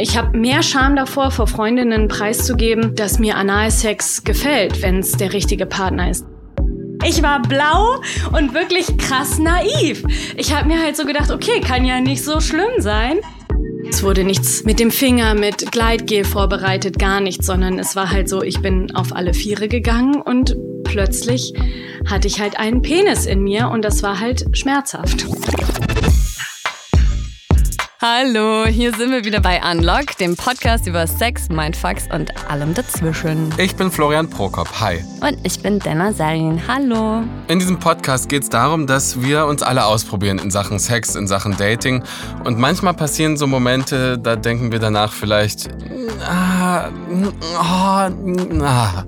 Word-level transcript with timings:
Ich 0.00 0.16
habe 0.16 0.38
mehr 0.38 0.62
Scham 0.62 0.94
davor, 0.94 1.32
vor 1.32 1.48
Freundinnen 1.48 2.06
preiszugeben, 2.06 2.94
dass 2.94 3.18
mir 3.18 3.36
Analsex 3.36 4.22
gefällt, 4.22 4.80
wenn 4.80 5.00
es 5.00 5.12
der 5.12 5.32
richtige 5.32 5.66
Partner 5.66 6.08
ist. 6.08 6.24
Ich 7.04 7.20
war 7.20 7.42
blau 7.42 7.96
und 8.36 8.54
wirklich 8.54 8.96
krass 8.96 9.40
naiv. 9.40 10.04
Ich 10.36 10.54
habe 10.54 10.68
mir 10.68 10.80
halt 10.80 10.96
so 10.96 11.04
gedacht, 11.04 11.32
okay, 11.32 11.60
kann 11.60 11.84
ja 11.84 12.00
nicht 12.00 12.24
so 12.24 12.40
schlimm 12.40 12.78
sein. 12.78 13.16
Es 13.90 14.04
wurde 14.04 14.22
nichts 14.22 14.62
mit 14.64 14.78
dem 14.78 14.92
Finger, 14.92 15.34
mit 15.34 15.72
Gleitgel 15.72 16.24
vorbereitet, 16.24 17.00
gar 17.00 17.20
nichts, 17.20 17.46
sondern 17.46 17.80
es 17.80 17.96
war 17.96 18.12
halt 18.12 18.28
so, 18.28 18.40
ich 18.42 18.62
bin 18.62 18.94
auf 18.94 19.12
alle 19.12 19.34
Viere 19.34 19.66
gegangen 19.66 20.22
und 20.22 20.54
plötzlich 20.84 21.54
hatte 22.06 22.28
ich 22.28 22.40
halt 22.40 22.56
einen 22.56 22.82
Penis 22.82 23.26
in 23.26 23.42
mir 23.42 23.68
und 23.68 23.84
das 23.84 24.04
war 24.04 24.20
halt 24.20 24.44
schmerzhaft. 24.52 25.26
Hallo, 28.00 28.64
hier 28.66 28.94
sind 28.94 29.10
wir 29.10 29.24
wieder 29.24 29.40
bei 29.40 29.60
Unlock, 29.60 30.16
dem 30.18 30.36
Podcast 30.36 30.86
über 30.86 31.04
Sex, 31.08 31.48
Mindfucks 31.48 32.04
und 32.14 32.30
allem 32.48 32.72
dazwischen. 32.72 33.52
Ich 33.58 33.74
bin 33.74 33.90
Florian 33.90 34.30
Prokop. 34.30 34.68
Hi. 34.78 35.02
Und 35.20 35.36
ich 35.42 35.60
bin 35.60 35.80
Denna 35.80 36.12
Sarin. 36.12 36.62
Hallo. 36.68 37.24
In 37.48 37.58
diesem 37.58 37.80
Podcast 37.80 38.28
geht 38.28 38.44
es 38.44 38.50
darum, 38.50 38.86
dass 38.86 39.20
wir 39.20 39.46
uns 39.46 39.64
alle 39.64 39.84
ausprobieren 39.84 40.38
in 40.38 40.52
Sachen 40.52 40.78
Sex, 40.78 41.16
in 41.16 41.26
Sachen 41.26 41.56
Dating. 41.56 42.04
Und 42.44 42.56
manchmal 42.56 42.94
passieren 42.94 43.36
so 43.36 43.48
Momente, 43.48 44.16
da 44.16 44.36
denken 44.36 44.70
wir 44.70 44.78
danach 44.78 45.12
vielleicht, 45.12 45.68
ah, 46.24 46.90
ah, 47.58 48.10
ah. 48.62 49.04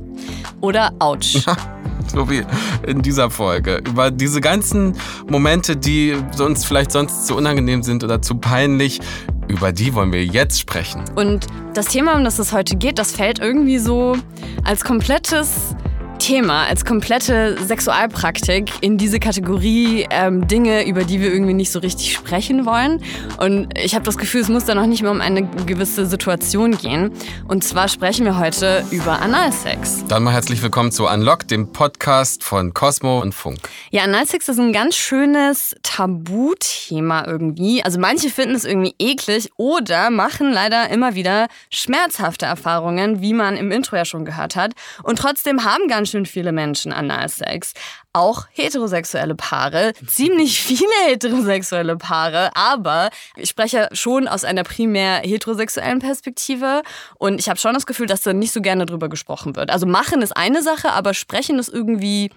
Oder 0.61 0.93
ouch. 0.99 1.47
so 2.15 2.31
wie 2.31 2.45
in 2.87 3.03
dieser 3.03 3.31
Folge. 3.31 3.83
Über 3.89 4.11
diese 4.11 4.41
ganzen 4.41 4.95
Momente, 5.29 5.77
die 5.77 6.17
uns 6.39 6.65
vielleicht 6.65 6.93
sonst 6.93 7.27
zu 7.27 7.37
unangenehm 7.37 7.83
sind 7.83 8.05
oder 8.05 8.23
zu 8.23 8.37
peinlich, 8.37 9.01
über 9.49 9.73
die 9.73 9.95
wollen 9.95 10.13
wir 10.13 10.25
jetzt 10.25 10.61
sprechen. 10.61 11.03
Und 11.17 11.47
das 11.75 11.87
Thema, 11.87 12.17
um 12.17 12.25
das 12.25 12.39
es 12.39 12.53
heute 12.53 12.77
geht, 12.77 12.99
das 12.99 13.13
fällt 13.13 13.41
irgendwie 13.41 13.79
so 13.79 14.17
als 14.65 14.85
komplettes 14.85 15.75
Thema 16.21 16.67
als 16.67 16.85
komplette 16.85 17.57
Sexualpraktik 17.65 18.71
in 18.83 18.99
diese 18.99 19.19
Kategorie 19.19 20.07
ähm, 20.11 20.47
Dinge, 20.47 20.87
über 20.87 21.05
die 21.05 21.19
wir 21.19 21.33
irgendwie 21.33 21.55
nicht 21.55 21.73
so 21.73 21.79
richtig 21.79 22.13
sprechen 22.13 22.67
wollen. 22.67 23.03
Und 23.39 23.77
ich 23.79 23.95
habe 23.95 24.05
das 24.05 24.19
Gefühl, 24.19 24.43
es 24.43 24.49
muss 24.49 24.67
da 24.67 24.75
noch 24.75 24.87
nicht 24.87 25.01
mehr 25.01 25.11
um 25.11 25.23
eine 25.23 25.49
gewisse 25.65 26.05
Situation 26.05 26.77
gehen. 26.77 27.11
Und 27.49 27.65
zwar 27.65 27.89
sprechen 27.89 28.27
wir 28.27 28.39
heute 28.39 28.85
über 28.91 29.21
Analsex. 29.23 30.05
Dann 30.09 30.23
mal 30.23 30.35
herzlich 30.35 30.63
willkommen 30.63 30.93
zu 30.93 31.07
Unlock, 31.09 31.49
dem 31.49 31.73
Podcast 31.73 32.45
von 32.45 32.75
Cosmo 32.75 33.21
und 33.21 33.35
Funk. 33.35 33.59
Ja, 33.91 34.03
Analsex 34.03 34.49
ist 34.49 34.61
ein 34.61 34.75
ganz 34.75 34.97
schönes 34.97 35.75
Tabuthema 35.83 37.25
irgendwie. 37.27 37.83
Also 37.83 37.99
manche 37.99 38.29
finden 38.29 38.55
es 38.55 38.67
irgendwie 38.67 38.95
eklig 38.99 39.51
oder 39.57 40.11
machen 40.11 40.53
leider 40.53 40.91
immer 40.91 41.15
wieder 41.15 41.49
schmerzhafte 41.71 42.45
Erfahrungen, 42.45 43.23
wie 43.23 43.33
man 43.33 43.57
im 43.57 43.73
Intro 43.73 43.97
ja 43.97 44.05
schon 44.05 44.27
gehört 44.27 44.55
hat. 44.55 44.75
Und 45.03 45.19
trotzdem 45.19 45.65
haben 45.65 45.89
ganz 45.89 46.10
schön 46.11 46.27
viele 46.27 46.53
Menschen 46.53 46.93
Analsex. 46.93 47.73
Auch 48.13 48.47
heterosexuelle 48.53 49.35
Paare, 49.35 49.93
ziemlich 50.07 50.61
viele 50.63 50.91
heterosexuelle 51.07 51.97
Paare, 51.97 52.51
aber 52.55 53.11
ich 53.37 53.49
spreche 53.49 53.89
schon 53.93 54.29
aus 54.29 54.45
einer 54.45 54.65
primär 54.65 55.21
heterosexuellen 55.21 56.01
Perspektive 56.01 56.83
und 57.19 57.39
ich 57.39 57.49
habe 57.49 57.61
schon 57.61 57.75
das 57.75 57.87
Gefühl, 57.87 58.07
dass 58.07 58.23
da 58.23 58.33
nicht 58.33 58.53
so 58.53 58.61
gerne 58.61 58.87
drüber 58.87 59.09
gesprochen 59.09 59.57
wird. 59.57 59.71
Also 59.71 59.87
machen 59.87 60.23
ist 60.23 60.37
eine 60.37 60.63
Sache, 60.63 60.91
aber 60.93 61.15
sprechen 61.15 61.59
ist 61.59 61.69
irgendwie 61.69 62.31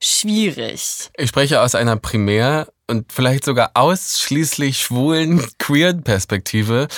schwierig. 0.00 1.10
Ich 1.16 1.28
spreche 1.28 1.60
aus 1.60 1.74
einer 1.74 1.96
primär 1.96 2.68
und 2.86 3.12
vielleicht 3.12 3.44
sogar 3.44 3.72
ausschließlich 3.74 4.80
schwulen, 4.80 5.44
queeren 5.58 6.02
Perspektive. 6.02 6.88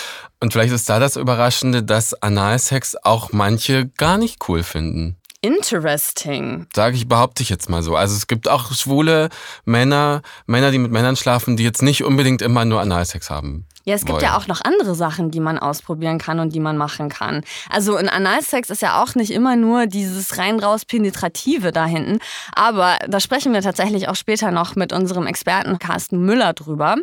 Und 0.41 0.53
vielleicht 0.53 0.73
ist 0.73 0.89
da 0.89 0.99
das 0.99 1.17
Überraschende, 1.17 1.83
dass 1.83 2.15
Analsex 2.23 2.97
auch 3.03 3.33
manche 3.33 3.87
gar 3.97 4.19
nicht 4.19 4.49
cool 4.49 4.63
finden. 4.63 5.17
Interesting. 5.41 6.67
Sage 6.75 6.97
ich, 6.97 7.07
behaupte 7.07 7.45
ich 7.45 7.49
jetzt 7.49 7.69
mal 7.69 7.83
so. 7.83 7.95
Also 7.95 8.17
es 8.17 8.27
gibt 8.27 8.49
auch 8.49 8.73
schwule 8.73 9.29
Männer, 9.65 10.23
Männer, 10.47 10.73
die 10.73 10.79
mit 10.79 10.91
Männern 10.91 11.15
schlafen, 11.15 11.57
die 11.57 11.63
jetzt 11.63 11.83
nicht 11.83 12.03
unbedingt 12.03 12.43
immer 12.43 12.65
nur 12.65 12.81
Analsex 12.81 13.31
haben. 13.31 13.65
Ja, 13.89 13.95
es 13.95 14.05
gibt 14.05 14.17
wollen. 14.17 14.25
ja 14.25 14.37
auch 14.37 14.47
noch 14.49 14.61
andere 14.61 14.95
Sachen, 14.95 15.31
die 15.31 15.41
man 15.41 15.59
ausprobieren 15.59 16.19
kann 16.19 16.41
und 16.41 16.55
die 16.55 16.61
man 16.61 16.77
machen 16.77 17.09
kann. 17.09 17.41
Also 17.71 17.97
ein 17.97 18.11
Analsex 18.11 18.69
ist 18.69 18.83
ja 18.83 19.03
auch 19.03 19.15
nicht 19.15 19.31
immer 19.31 19.57
nur 19.57 19.87
dieses 19.87 20.37
rein 20.37 20.61
raus 20.61 20.85
penetrative 20.85 21.73
da 21.73 21.87
hinten, 21.87 22.19
aber 22.55 22.99
da 23.09 23.19
sprechen 23.19 23.55
wir 23.55 23.63
tatsächlich 23.63 24.11
auch 24.11 24.15
später 24.15 24.51
noch 24.51 24.77
mit 24.77 24.93
unserem 24.93 25.27
Experten 25.27 25.79
Carsten 25.79 26.23
Müller 26.23 26.53
drüber. 26.53 26.97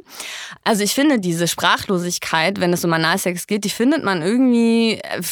Also 0.64 0.84
ich 0.84 0.94
finde 0.94 1.18
diese 1.18 1.48
Sprachlosigkeit, 1.48 2.60
wenn 2.60 2.72
es 2.72 2.86
um 2.86 2.94
Analsex 2.94 3.48
geht, 3.48 3.64
die 3.64 3.72
findet 3.72 4.04
man 4.04 4.22
irgendwie 4.22 5.00
äh, 5.02 5.24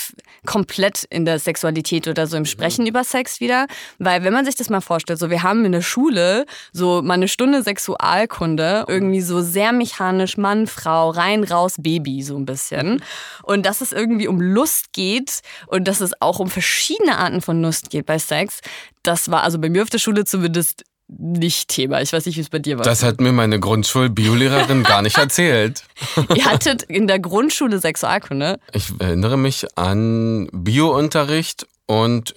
komplett 0.47 1.03
in 1.11 1.23
der 1.23 1.37
Sexualität 1.37 2.07
oder 2.07 2.25
so 2.25 2.35
im 2.35 2.45
Sprechen 2.45 2.87
über 2.87 3.03
Sex 3.03 3.39
wieder, 3.39 3.67
weil 3.99 4.23
wenn 4.23 4.33
man 4.33 4.45
sich 4.45 4.55
das 4.55 4.71
mal 4.71 4.81
vorstellt, 4.81 5.19
so 5.19 5.29
wir 5.29 5.43
haben 5.43 5.65
in 5.65 5.71
der 5.71 5.83
Schule 5.83 6.47
so 6.71 7.03
mal 7.03 7.13
eine 7.13 7.27
Stunde 7.27 7.61
Sexualkunde, 7.61 8.85
irgendwie 8.87 9.21
so 9.21 9.41
sehr 9.41 9.71
mechanisch 9.71 10.35
Mann, 10.37 10.65
Frau, 10.65 11.11
rein 11.11 11.42
raus 11.43 11.75
Baby 11.79 12.21
so 12.23 12.37
ein 12.37 12.45
bisschen. 12.45 13.03
Und 13.43 13.65
dass 13.65 13.81
es 13.81 13.91
irgendwie 13.91 14.27
um 14.27 14.41
Lust 14.41 14.93
geht 14.93 15.41
und 15.67 15.87
dass 15.87 16.01
es 16.01 16.13
auch 16.21 16.39
um 16.39 16.49
verschiedene 16.49 17.17
Arten 17.17 17.41
von 17.41 17.61
Lust 17.61 17.89
geht 17.89 18.05
bei 18.05 18.19
Sex, 18.19 18.61
das 19.03 19.29
war 19.29 19.43
also 19.43 19.59
bei 19.59 19.69
mir 19.69 19.83
auf 19.83 19.89
der 19.89 19.99
Schule 19.99 20.25
zumindest 20.25 20.83
nicht 21.07 21.67
Thema. 21.67 22.01
Ich 22.01 22.13
weiß 22.13 22.25
nicht, 22.25 22.37
wie 22.37 22.41
es 22.41 22.49
bei 22.49 22.59
dir 22.59 22.77
war. 22.77 22.85
Das 22.85 23.03
hat 23.03 23.19
mir 23.21 23.31
meine 23.31 23.59
Grundschul-Biolehrerin 23.59 24.83
gar 24.83 25.01
nicht 25.01 25.17
erzählt. 25.17 25.83
Ihr 26.35 26.45
hattet 26.45 26.83
in 26.83 27.07
der 27.07 27.19
Grundschule 27.19 27.79
Sexualkunde? 27.79 28.59
Ich 28.71 28.91
erinnere 28.99 29.37
mich 29.37 29.77
an 29.77 30.47
Biounterricht 30.51 31.67
und 31.85 32.33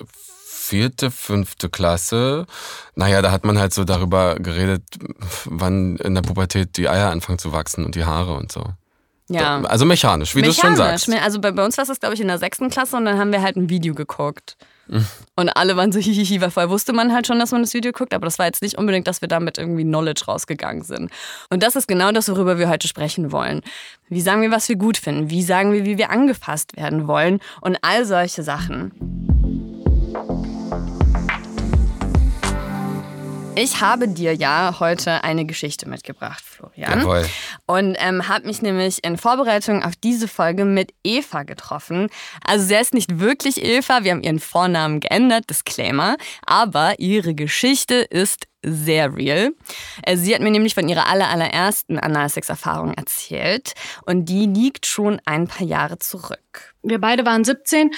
vierte, 0.67 1.11
fünfte 1.11 1.69
Klasse. 1.69 2.47
Naja, 2.97 3.23
da 3.23 3.31
hat 3.31 3.45
man 3.45 3.59
halt 3.59 3.73
so 3.73 3.85
darüber 3.85 4.35
geredet, 4.37 4.83
wann 5.45 5.97
in 5.97 6.15
der 6.15 6.23
Pubertät 6.23 6.77
die 6.77 6.89
Eier 6.89 7.11
anfangen 7.11 7.39
zu 7.39 7.53
wachsen 7.53 7.85
und 7.85 7.95
die 7.95 8.05
Haare 8.05 8.35
und 8.35 8.51
so. 8.51 8.65
Ja. 9.29 9.61
Also 9.63 9.85
mechanisch, 9.85 10.37
wie 10.37 10.43
du 10.43 10.53
schon 10.53 10.77
sagst. 10.77 11.13
Also 11.13 11.41
bei, 11.41 11.51
bei 11.51 11.65
uns 11.65 11.77
war 11.77 11.89
es, 11.89 12.01
glaube 12.01 12.15
ich, 12.15 12.21
in 12.21 12.29
der 12.29 12.39
sechsten 12.39 12.71
Klasse 12.71 12.97
und 12.97 13.05
dann 13.07 13.19
haben 13.19 13.33
wir 13.33 13.43
halt 13.43 13.57
ein 13.57 13.69
Video 13.69 13.95
geguckt. 13.95 14.57
Und 15.35 15.49
alle 15.51 15.77
waren 15.77 15.93
so 15.93 15.99
hihihi, 16.01 16.41
weil 16.41 16.51
vorher 16.51 16.71
wusste 16.71 16.93
man 16.93 17.13
halt 17.13 17.27
schon, 17.27 17.39
dass 17.39 17.53
man 17.53 17.63
das 17.63 17.75
Video 17.75 17.93
guckt, 17.93 18.15
aber 18.15 18.25
das 18.25 18.39
war 18.39 18.47
jetzt 18.47 18.63
nicht 18.63 18.79
unbedingt, 18.79 19.07
dass 19.07 19.21
wir 19.21 19.29
damit 19.29 19.59
irgendwie 19.59 19.83
Knowledge 19.83 20.25
rausgegangen 20.27 20.83
sind. 20.83 21.11
Und 21.51 21.63
das 21.63 21.77
ist 21.77 21.89
genau 21.89 22.13
das, 22.13 22.29
worüber 22.29 22.59
wir 22.59 22.69
heute 22.69 22.89
sprechen 22.89 23.33
wollen. 23.33 23.63
Wie 24.09 24.21
sagen 24.21 24.43
wir, 24.43 24.51
was 24.51 24.69
wir 24.69 24.77
gut 24.77 24.97
finden? 24.97 25.31
Wie 25.31 25.43
sagen 25.43 25.73
wir, 25.73 25.85
wie 25.85 25.99
wir 25.99 26.11
angefasst 26.11 26.77
werden 26.77 27.09
wollen? 27.09 27.41
Und 27.61 27.79
all 27.83 28.05
solche 28.05 28.43
Sachen. 28.43 29.36
Ich 33.59 33.81
habe 33.81 34.07
dir 34.07 34.35
ja 34.35 34.77
heute 34.81 35.25
eine 35.25 35.47
Geschichte 35.47 35.89
mitgebracht, 35.89 36.45
Florian. 36.45 37.01
Jawohl. 37.01 37.27
Und 37.65 37.97
ähm, 37.99 38.29
habe 38.29 38.47
mich 38.47 38.61
nämlich 38.61 39.03
in 39.03 39.17
Vorbereitung 39.17 39.83
auf 39.83 39.97
diese 39.97 40.29
Folge 40.29 40.67
mit 40.67 40.93
Eva 41.03 41.43
getroffen. 41.43 42.11
Also 42.45 42.67
sie 42.67 42.75
ist 42.75 42.93
nicht 42.93 43.19
wirklich 43.19 43.65
Eva, 43.65 44.05
wir 44.05 44.13
haben 44.13 44.23
ihren 44.23 44.41
Vornamen 44.41 45.01
geändert, 45.01 45.49
Disclaimer. 45.49 46.19
Aber 46.45 46.99
ihre 46.99 47.35
Geschichte 47.35 47.95
ist 47.95 48.47
sehr 48.63 49.15
real. 49.17 49.53
Äh, 50.03 50.19
sie 50.19 50.35
hat 50.35 50.43
mir 50.43 50.51
nämlich 50.51 50.75
von 50.75 50.87
ihrer 50.87 51.07
aller, 51.07 51.31
allerersten 51.31 51.99
Analsex-Erfahrung 51.99 52.93
erzählt. 52.93 53.73
Und 54.05 54.27
die 54.27 54.47
liegt 54.47 54.85
schon 54.85 55.19
ein 55.25 55.49
paar 55.49 55.67
Jahre 55.67 55.99
zurück. 55.99 56.75
Wir 56.83 57.01
beide 57.01 57.25
waren 57.25 57.45
17 57.45 57.91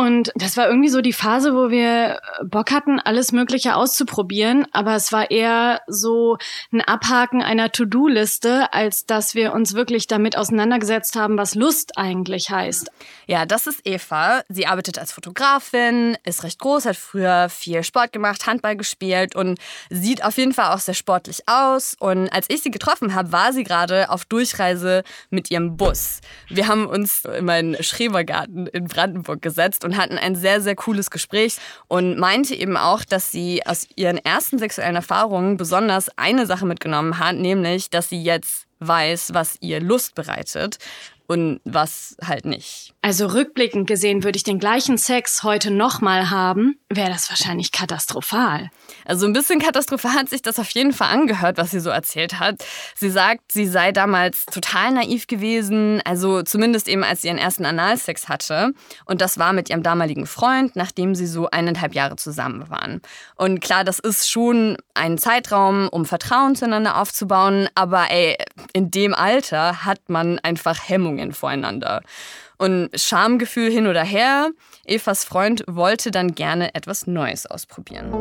und 0.00 0.32
das 0.34 0.56
war 0.56 0.66
irgendwie 0.66 0.88
so 0.88 1.02
die 1.02 1.12
Phase, 1.12 1.54
wo 1.54 1.68
wir 1.68 2.20
Bock 2.42 2.70
hatten, 2.70 3.00
alles 3.00 3.32
Mögliche 3.32 3.76
auszuprobieren. 3.76 4.66
Aber 4.72 4.94
es 4.94 5.12
war 5.12 5.30
eher 5.30 5.82
so 5.88 6.38
ein 6.72 6.80
Abhaken 6.80 7.42
einer 7.42 7.70
To-Do-Liste, 7.70 8.72
als 8.72 9.04
dass 9.04 9.34
wir 9.34 9.52
uns 9.52 9.74
wirklich 9.74 10.06
damit 10.06 10.38
auseinandergesetzt 10.38 11.16
haben, 11.16 11.36
was 11.36 11.54
Lust 11.54 11.98
eigentlich 11.98 12.48
heißt. 12.48 12.90
Ja, 13.26 13.44
das 13.44 13.66
ist 13.66 13.82
Eva. 13.84 14.40
Sie 14.48 14.66
arbeitet 14.66 14.98
als 14.98 15.12
Fotografin, 15.12 16.16
ist 16.24 16.44
recht 16.44 16.60
groß, 16.60 16.86
hat 16.86 16.96
früher 16.96 17.50
viel 17.50 17.84
Sport 17.84 18.14
gemacht, 18.14 18.46
Handball 18.46 18.78
gespielt 18.78 19.36
und 19.36 19.58
sieht 19.90 20.24
auf 20.24 20.38
jeden 20.38 20.54
Fall 20.54 20.74
auch 20.74 20.80
sehr 20.80 20.94
sportlich 20.94 21.42
aus. 21.46 21.94
Und 21.98 22.30
als 22.30 22.46
ich 22.48 22.62
sie 22.62 22.70
getroffen 22.70 23.14
habe, 23.14 23.32
war 23.32 23.52
sie 23.52 23.64
gerade 23.64 24.08
auf 24.08 24.24
Durchreise 24.24 25.02
mit 25.28 25.50
ihrem 25.50 25.76
Bus. 25.76 26.20
Wir 26.48 26.68
haben 26.68 26.86
uns 26.86 27.26
in 27.26 27.44
meinen 27.44 27.82
Schrebergarten 27.82 28.66
in 28.66 28.86
Brandenburg 28.86 29.42
gesetzt 29.42 29.84
hatten 29.96 30.18
ein 30.18 30.36
sehr, 30.36 30.60
sehr 30.60 30.76
cooles 30.76 31.10
Gespräch 31.10 31.56
und 31.88 32.18
meinte 32.18 32.54
eben 32.54 32.76
auch, 32.76 33.04
dass 33.04 33.30
sie 33.30 33.64
aus 33.66 33.86
ihren 33.96 34.18
ersten 34.18 34.58
sexuellen 34.58 34.96
Erfahrungen 34.96 35.56
besonders 35.56 36.10
eine 36.16 36.46
Sache 36.46 36.66
mitgenommen 36.66 37.18
hat, 37.18 37.36
nämlich, 37.36 37.90
dass 37.90 38.08
sie 38.08 38.22
jetzt 38.22 38.66
weiß, 38.80 39.34
was 39.34 39.56
ihr 39.60 39.80
Lust 39.80 40.14
bereitet. 40.14 40.78
Und 41.30 41.60
was 41.62 42.16
halt 42.26 42.44
nicht. 42.44 42.92
Also 43.02 43.28
rückblickend 43.28 43.86
gesehen 43.86 44.24
würde 44.24 44.36
ich 44.36 44.42
den 44.42 44.58
gleichen 44.58 44.98
Sex 44.98 45.44
heute 45.44 45.70
nochmal 45.70 46.28
haben, 46.30 46.74
wäre 46.88 47.08
das 47.08 47.30
wahrscheinlich 47.30 47.70
katastrophal. 47.70 48.68
Also 49.04 49.26
ein 49.26 49.32
bisschen 49.32 49.60
katastrophal 49.60 50.12
hat 50.12 50.28
sich 50.28 50.42
das 50.42 50.58
auf 50.58 50.68
jeden 50.70 50.92
Fall 50.92 51.12
angehört, 51.12 51.56
was 51.56 51.70
sie 51.70 51.78
so 51.78 51.88
erzählt 51.88 52.40
hat. 52.40 52.64
Sie 52.96 53.10
sagt, 53.10 53.52
sie 53.52 53.66
sei 53.66 53.92
damals 53.92 54.44
total 54.46 54.90
naiv 54.90 55.28
gewesen, 55.28 56.02
also 56.04 56.42
zumindest 56.42 56.88
eben 56.88 57.04
als 57.04 57.22
sie 57.22 57.28
ihren 57.28 57.38
ersten 57.38 57.64
Analsex 57.64 58.28
hatte. 58.28 58.72
Und 59.04 59.20
das 59.20 59.38
war 59.38 59.52
mit 59.52 59.70
ihrem 59.70 59.84
damaligen 59.84 60.26
Freund, 60.26 60.74
nachdem 60.74 61.14
sie 61.14 61.28
so 61.28 61.48
eineinhalb 61.48 61.94
Jahre 61.94 62.16
zusammen 62.16 62.68
waren. 62.70 63.02
Und 63.36 63.60
klar, 63.60 63.84
das 63.84 64.00
ist 64.00 64.28
schon 64.28 64.78
ein 64.94 65.16
Zeitraum, 65.16 65.88
um 65.90 66.06
Vertrauen 66.06 66.56
zueinander 66.56 67.00
aufzubauen, 67.00 67.68
aber 67.76 68.10
ey, 68.10 68.36
in 68.72 68.90
dem 68.90 69.14
Alter 69.14 69.84
hat 69.84 70.08
man 70.08 70.40
einfach 70.40 70.88
Hemmungen 70.88 71.19
voreinander. 71.32 72.02
Und 72.58 72.90
Schamgefühl 72.94 73.70
hin 73.70 73.86
oder 73.86 74.04
her, 74.04 74.50
Evas 74.84 75.24
Freund 75.24 75.64
wollte 75.66 76.10
dann 76.10 76.34
gerne 76.34 76.74
etwas 76.74 77.06
Neues 77.06 77.46
ausprobieren. 77.46 78.12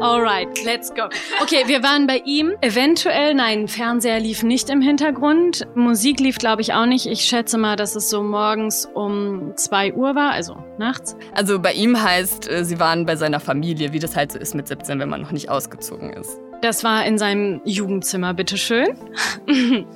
Alright, 0.00 0.64
let's 0.64 0.94
go. 0.94 1.08
Okay, 1.42 1.64
wir 1.66 1.82
waren 1.82 2.06
bei 2.06 2.22
ihm. 2.24 2.54
Eventuell, 2.60 3.34
nein, 3.34 3.66
Fernseher 3.66 4.20
lief 4.20 4.44
nicht 4.44 4.70
im 4.70 4.80
Hintergrund. 4.80 5.66
Musik 5.74 6.20
lief, 6.20 6.38
glaube 6.38 6.62
ich, 6.62 6.72
auch 6.72 6.86
nicht. 6.86 7.06
Ich 7.06 7.22
schätze 7.24 7.58
mal, 7.58 7.74
dass 7.74 7.96
es 7.96 8.08
so 8.08 8.22
morgens 8.22 8.86
um 8.94 9.54
2 9.56 9.94
Uhr 9.94 10.14
war, 10.14 10.30
also 10.30 10.56
nachts. 10.78 11.16
Also 11.34 11.58
bei 11.58 11.72
ihm 11.72 12.00
heißt, 12.00 12.48
äh, 12.48 12.64
sie 12.64 12.78
waren 12.78 13.06
bei 13.06 13.16
seiner 13.16 13.40
Familie, 13.40 13.92
wie 13.92 13.98
das 13.98 14.14
halt 14.14 14.30
so 14.30 14.38
ist 14.38 14.54
mit 14.54 14.68
17, 14.68 15.00
wenn 15.00 15.08
man 15.08 15.20
noch 15.20 15.32
nicht 15.32 15.48
ausgezogen 15.48 16.12
ist. 16.12 16.38
Das 16.60 16.82
war 16.82 17.04
in 17.04 17.18
seinem 17.18 17.60
Jugendzimmer, 17.64 18.34
bitteschön. 18.34 18.88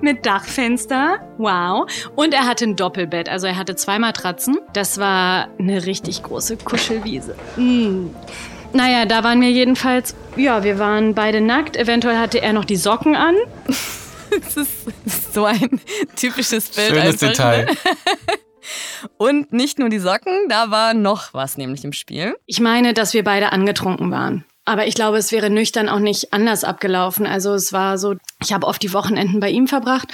Mit 0.00 0.24
Dachfenster. 0.24 1.18
Wow. 1.38 1.90
Und 2.14 2.34
er 2.34 2.46
hatte 2.46 2.64
ein 2.64 2.76
Doppelbett. 2.76 3.28
Also 3.28 3.46
er 3.46 3.56
hatte 3.56 3.74
zwei 3.76 3.98
Matratzen. 3.98 4.58
Das 4.72 4.98
war 4.98 5.48
eine 5.58 5.84
richtig 5.86 6.22
große 6.22 6.58
Kuschelwiese. 6.58 7.34
Mm. 7.56 8.10
Naja, 8.72 9.06
da 9.06 9.24
waren 9.24 9.40
wir 9.40 9.50
jedenfalls. 9.50 10.14
Ja, 10.36 10.62
wir 10.62 10.78
waren 10.78 11.14
beide 11.14 11.40
nackt. 11.40 11.76
Eventuell 11.76 12.18
hatte 12.18 12.40
er 12.40 12.52
noch 12.52 12.64
die 12.64 12.76
Socken 12.76 13.16
an. 13.16 13.34
das 14.30 14.56
ist 14.56 15.34
so 15.34 15.44
ein 15.44 15.80
typisches 16.14 16.68
Bild. 16.68 16.88
Schönes 16.88 17.22
einfach, 17.22 17.28
Detail. 17.28 17.68
Und 19.18 19.52
nicht 19.52 19.78
nur 19.78 19.88
die 19.88 19.98
Socken, 19.98 20.48
da 20.48 20.70
war 20.70 20.94
noch 20.94 21.32
was 21.32 21.56
nämlich 21.56 21.84
im 21.84 21.92
Spiel. 21.92 22.36
Ich 22.46 22.60
meine, 22.60 22.94
dass 22.94 23.14
wir 23.14 23.24
beide 23.24 23.52
angetrunken 23.52 24.10
waren. 24.10 24.44
Aber 24.66 24.86
ich 24.88 24.96
glaube, 24.96 25.16
es 25.16 25.30
wäre 25.30 25.48
nüchtern 25.48 25.88
auch 25.88 26.00
nicht 26.00 26.32
anders 26.32 26.64
abgelaufen. 26.64 27.24
Also 27.24 27.54
es 27.54 27.72
war 27.72 27.98
so, 27.98 28.16
ich 28.42 28.52
habe 28.52 28.66
oft 28.66 28.82
die 28.82 28.92
Wochenenden 28.92 29.38
bei 29.38 29.48
ihm 29.48 29.68
verbracht 29.68 30.08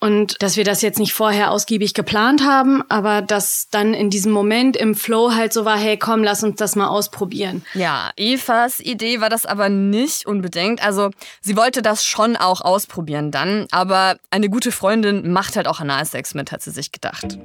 und 0.00 0.42
dass 0.42 0.56
wir 0.56 0.64
das 0.64 0.82
jetzt 0.82 0.98
nicht 0.98 1.12
vorher 1.12 1.52
ausgiebig 1.52 1.94
geplant 1.94 2.44
haben, 2.44 2.82
aber 2.88 3.22
dass 3.22 3.68
dann 3.70 3.94
in 3.94 4.10
diesem 4.10 4.32
Moment 4.32 4.76
im 4.76 4.96
Flow 4.96 5.34
halt 5.34 5.52
so 5.52 5.64
war, 5.64 5.78
hey, 5.78 5.96
komm, 5.96 6.24
lass 6.24 6.42
uns 6.42 6.56
das 6.56 6.74
mal 6.74 6.88
ausprobieren. 6.88 7.64
Ja, 7.74 8.10
Evas 8.16 8.80
Idee 8.80 9.20
war 9.20 9.30
das 9.30 9.46
aber 9.46 9.68
nicht 9.68 10.26
unbedingt. 10.26 10.84
Also 10.84 11.10
sie 11.40 11.56
wollte 11.56 11.80
das 11.80 12.04
schon 12.04 12.36
auch 12.36 12.60
ausprobieren 12.60 13.30
dann, 13.30 13.68
aber 13.70 14.16
eine 14.30 14.50
gute 14.50 14.72
Freundin 14.72 15.32
macht 15.32 15.54
halt 15.54 15.68
auch 15.68 15.78
Analsex 15.78 16.34
mit, 16.34 16.50
hat 16.50 16.60
sie 16.60 16.72
sich 16.72 16.90
gedacht. 16.90 17.38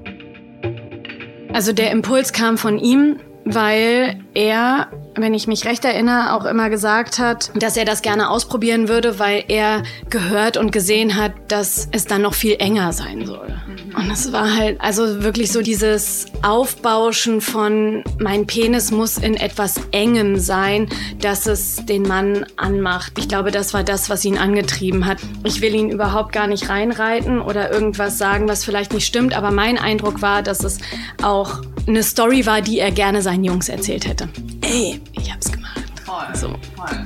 Also 1.53 1.71
der 1.71 1.92
Impuls 1.92 2.33
kam 2.33 2.57
von 2.57 2.80
ihm, 2.80 3.19
weil 3.45 4.24
er, 4.33 4.92
wenn 5.18 5.34
ich 5.34 5.48
mich 5.48 5.66
recht 5.66 5.86
erinnere, 5.86 6.34
auch 6.34 6.46
immer 6.46 6.69
gesagt 6.69 7.19
hat, 7.19 7.52
dass 7.56 7.78
er 7.78 7.86
das 7.86 8.02
gerne 8.02 8.30
ausprobieren 8.30 8.88
würde, 8.88 9.19
weil 9.19 9.44
er 9.48 9.84
gehört 10.10 10.58
und 10.58 10.72
gesehen 10.72 11.16
hat, 11.16 11.34
dass 11.48 11.88
es 11.92 12.06
dann 12.06 12.22
noch 12.22 12.34
viel 12.34 12.56
enger 12.60 12.94
sein 12.94 13.25
soll. 13.25 13.58
Und 13.96 14.12
es 14.12 14.31
war 14.31 14.56
halt 14.56 14.80
also 14.80 15.24
wirklich 15.24 15.52
so 15.52 15.62
dieses 15.62 16.25
Aufbauschen 16.44 17.42
von 17.42 18.04
mein 18.19 18.46
Penis 18.46 18.92
muss 18.92 19.18
in 19.18 19.36
etwas 19.36 19.75
Engem 19.92 20.38
sein, 20.38 20.88
dass 21.20 21.48
es 21.48 21.78
den 21.86 22.04
Mann 22.04 22.46
anmacht. 22.58 23.13
Ich 23.18 23.28
glaube, 23.28 23.52
das 23.52 23.74
war 23.74 23.84
das, 23.84 24.10
was 24.10 24.24
ihn 24.24 24.38
angetrieben 24.38 25.06
hat. 25.06 25.18
Ich 25.44 25.62
will 25.62 25.74
ihn 25.74 25.90
überhaupt 25.90 26.31
gar 26.31 26.48
nicht 26.48 26.70
reinreiten 26.70 27.42
oder 27.42 27.72
irgendwas 27.72 28.18
sagen, 28.18 28.48
was 28.48 28.63
vielleicht 28.63 28.94
nicht 28.94 29.06
stimmt, 29.06 29.36
aber 29.36 29.52
mein 29.52 29.80
Eindruck 29.80 30.22
war, 30.22 30.44
dass 30.44 30.63
es 30.63 30.78
auch 31.24 31.62
eine 31.88 32.04
Story 32.04 32.46
war, 32.46 32.62
die 32.62 32.80
er 32.80 32.92
gerne 32.92 33.22
seinen 33.22 33.44
Jungs 33.44 33.70
erzählt 33.70 34.08
hätte. 34.08 34.30
Ey, 34.62 35.00
ich 35.13 35.31
hab's 35.31 35.51
gemacht. 35.51 35.83
Voll, 36.06 36.36
so. 36.36 36.56
voll. 36.75 37.06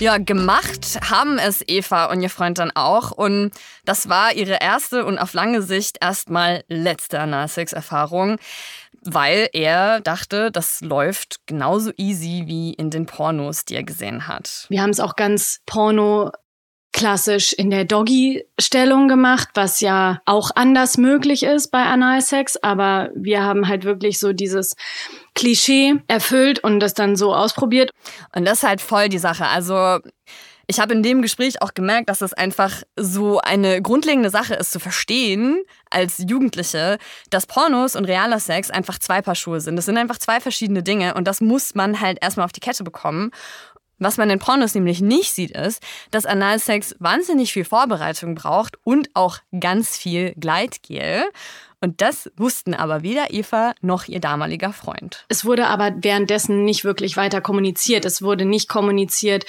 Ja, 0.00 0.16
gemacht 0.16 0.98
haben 1.10 1.38
es 1.38 1.62
Eva 1.66 2.06
und 2.06 2.22
ihr 2.22 2.30
Freund 2.30 2.58
dann 2.58 2.70
auch. 2.74 3.10
Und 3.10 3.50
das 3.84 4.08
war 4.08 4.32
ihre 4.32 4.58
erste 4.60 5.04
und 5.04 5.18
auf 5.18 5.34
lange 5.34 5.60
Sicht 5.60 5.98
erstmal 6.00 6.64
letzte 6.68 7.20
Analsex-Erfahrung, 7.20 8.38
weil 9.02 9.50
er 9.52 10.00
dachte, 10.00 10.50
das 10.50 10.80
läuft 10.80 11.46
genauso 11.46 11.92
easy 11.98 12.44
wie 12.46 12.72
in 12.72 12.88
den 12.88 13.04
Pornos, 13.04 13.66
die 13.66 13.74
er 13.74 13.84
gesehen 13.84 14.26
hat. 14.26 14.64
Wir 14.70 14.80
haben 14.80 14.88
es 14.88 15.00
auch 15.00 15.16
ganz 15.16 15.60
porno 15.66 16.30
klassisch 16.92 17.52
in 17.52 17.70
der 17.70 17.84
Doggy-Stellung 17.84 19.08
gemacht, 19.08 19.48
was 19.54 19.80
ja 19.80 20.20
auch 20.24 20.50
anders 20.54 20.98
möglich 20.98 21.44
ist 21.44 21.70
bei 21.70 21.82
Analsex, 21.82 22.56
aber 22.56 23.10
wir 23.14 23.42
haben 23.42 23.68
halt 23.68 23.84
wirklich 23.84 24.18
so 24.18 24.32
dieses 24.32 24.74
Klischee 25.34 25.94
erfüllt 26.08 26.58
und 26.58 26.80
das 26.80 26.94
dann 26.94 27.16
so 27.16 27.34
ausprobiert. 27.34 27.90
Und 28.34 28.44
das 28.44 28.58
ist 28.58 28.68
halt 28.68 28.80
voll 28.80 29.08
die 29.08 29.18
Sache. 29.18 29.46
Also 29.46 30.00
ich 30.70 30.78
habe 30.78 30.94
in 30.94 31.02
dem 31.02 31.20
Gespräch 31.20 31.62
auch 31.62 31.74
gemerkt, 31.74 32.08
dass 32.08 32.20
es 32.20 32.32
einfach 32.32 32.84
so 32.94 33.40
eine 33.40 33.82
grundlegende 33.82 34.30
Sache 34.30 34.54
ist 34.54 34.70
zu 34.70 34.78
verstehen 34.78 35.64
als 35.90 36.18
Jugendliche, 36.28 36.98
dass 37.28 37.46
Pornos 37.46 37.96
und 37.96 38.04
realer 38.04 38.38
Sex 38.38 38.70
einfach 38.70 39.00
zwei 39.00 39.20
Paar 39.20 39.34
Schuhe 39.34 39.60
sind. 39.60 39.74
Das 39.74 39.86
sind 39.86 39.98
einfach 39.98 40.18
zwei 40.18 40.38
verschiedene 40.38 40.84
Dinge 40.84 41.14
und 41.14 41.26
das 41.26 41.40
muss 41.40 41.74
man 41.74 42.00
halt 42.00 42.18
erstmal 42.20 42.44
auf 42.44 42.52
die 42.52 42.60
Kette 42.60 42.84
bekommen. 42.84 43.32
Was 44.00 44.16
man 44.16 44.30
in 44.30 44.38
Pornos 44.38 44.74
nämlich 44.74 45.02
nicht 45.02 45.30
sieht, 45.32 45.50
ist, 45.50 45.82
dass 46.10 46.24
Analsex 46.24 46.96
wahnsinnig 46.98 47.52
viel 47.52 47.66
Vorbereitung 47.66 48.34
braucht 48.34 48.78
und 48.82 49.10
auch 49.12 49.38
ganz 49.60 49.96
viel 49.96 50.32
Gleitgel. 50.36 51.24
Und 51.80 52.02
das 52.02 52.30
wussten 52.36 52.74
aber 52.74 53.02
weder 53.02 53.32
Eva 53.32 53.72
noch 53.80 54.06
ihr 54.06 54.20
damaliger 54.20 54.72
Freund. 54.72 55.24
Es 55.28 55.44
wurde 55.44 55.66
aber 55.66 55.94
währenddessen 56.00 56.64
nicht 56.64 56.84
wirklich 56.84 57.16
weiter 57.16 57.40
kommuniziert. 57.40 58.04
Es 58.04 58.20
wurde 58.20 58.44
nicht 58.44 58.68
kommuniziert, 58.68 59.46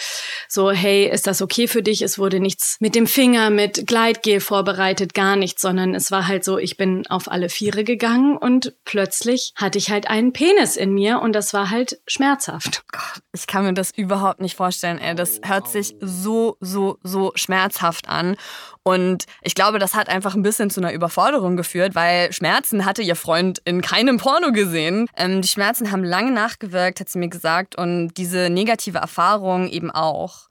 so, 0.48 0.72
hey, 0.72 1.10
ist 1.10 1.28
das 1.28 1.42
okay 1.42 1.68
für 1.68 1.84
dich? 1.84 2.02
Es 2.02 2.18
wurde 2.18 2.40
nichts 2.40 2.78
mit 2.80 2.96
dem 2.96 3.06
Finger, 3.06 3.50
mit 3.50 3.86
Gleitgel 3.86 4.40
vorbereitet, 4.40 5.14
gar 5.14 5.36
nichts, 5.36 5.62
sondern 5.62 5.94
es 5.94 6.10
war 6.10 6.28
halt 6.28 6.46
so, 6.46 6.58
ich 6.58 6.78
bin 6.78 7.06
auf 7.08 7.30
alle 7.30 7.50
Viere 7.50 7.84
gegangen 7.84 8.38
und 8.38 8.74
plötzlich 8.86 9.54
hatte 9.56 9.78
ich 9.78 9.92
halt 9.92 10.10
einen 10.10 10.32
Penis 10.32 10.78
in 10.78 10.94
mir 10.94 11.20
und 11.20 11.34
das 11.34 11.54
war 11.54 11.70
halt 11.70 12.00
schmerzhaft. 12.08 12.84
Gott, 12.92 13.22
ich 13.34 13.48
kann 13.48 13.66
mir 13.66 13.74
das 13.74 13.92
überhaupt 13.92 14.40
nicht 14.40 14.56
vorstellen, 14.56 15.00
ey. 15.00 15.16
Das 15.16 15.42
hört 15.44 15.68
sich 15.68 15.96
so, 16.00 16.56
so, 16.62 16.98
so 17.04 17.34
schmerzhaft 17.36 18.08
an. 18.08 18.38
Und 18.84 19.26
ich 19.42 19.54
glaube, 19.54 19.78
das 19.78 19.94
hat 19.94 20.10
einfach 20.10 20.34
ein 20.34 20.42
bisschen 20.42 20.70
zu 20.70 20.80
einer 20.80 20.94
Überforderung 20.94 21.56
geführt, 21.56 21.94
weil 21.94 22.21
Schmerzen 22.32 22.86
hatte 22.86 23.02
ihr 23.02 23.16
Freund 23.16 23.60
in 23.66 23.82
keinem 23.82 24.18
Porno 24.18 24.52
gesehen. 24.52 25.08
Ähm, 25.16 25.42
die 25.42 25.48
Schmerzen 25.48 25.92
haben 25.92 26.04
lange 26.04 26.32
nachgewirkt, 26.32 27.00
hat 27.00 27.10
sie 27.10 27.20
mir 27.20 27.30
gesagt, 27.30 27.76
und 27.76 28.14
diese 28.16 28.50
negative 28.50 29.00
Erfahrung 29.00 29.68
eben 29.70 29.92
auch. 29.92 30.50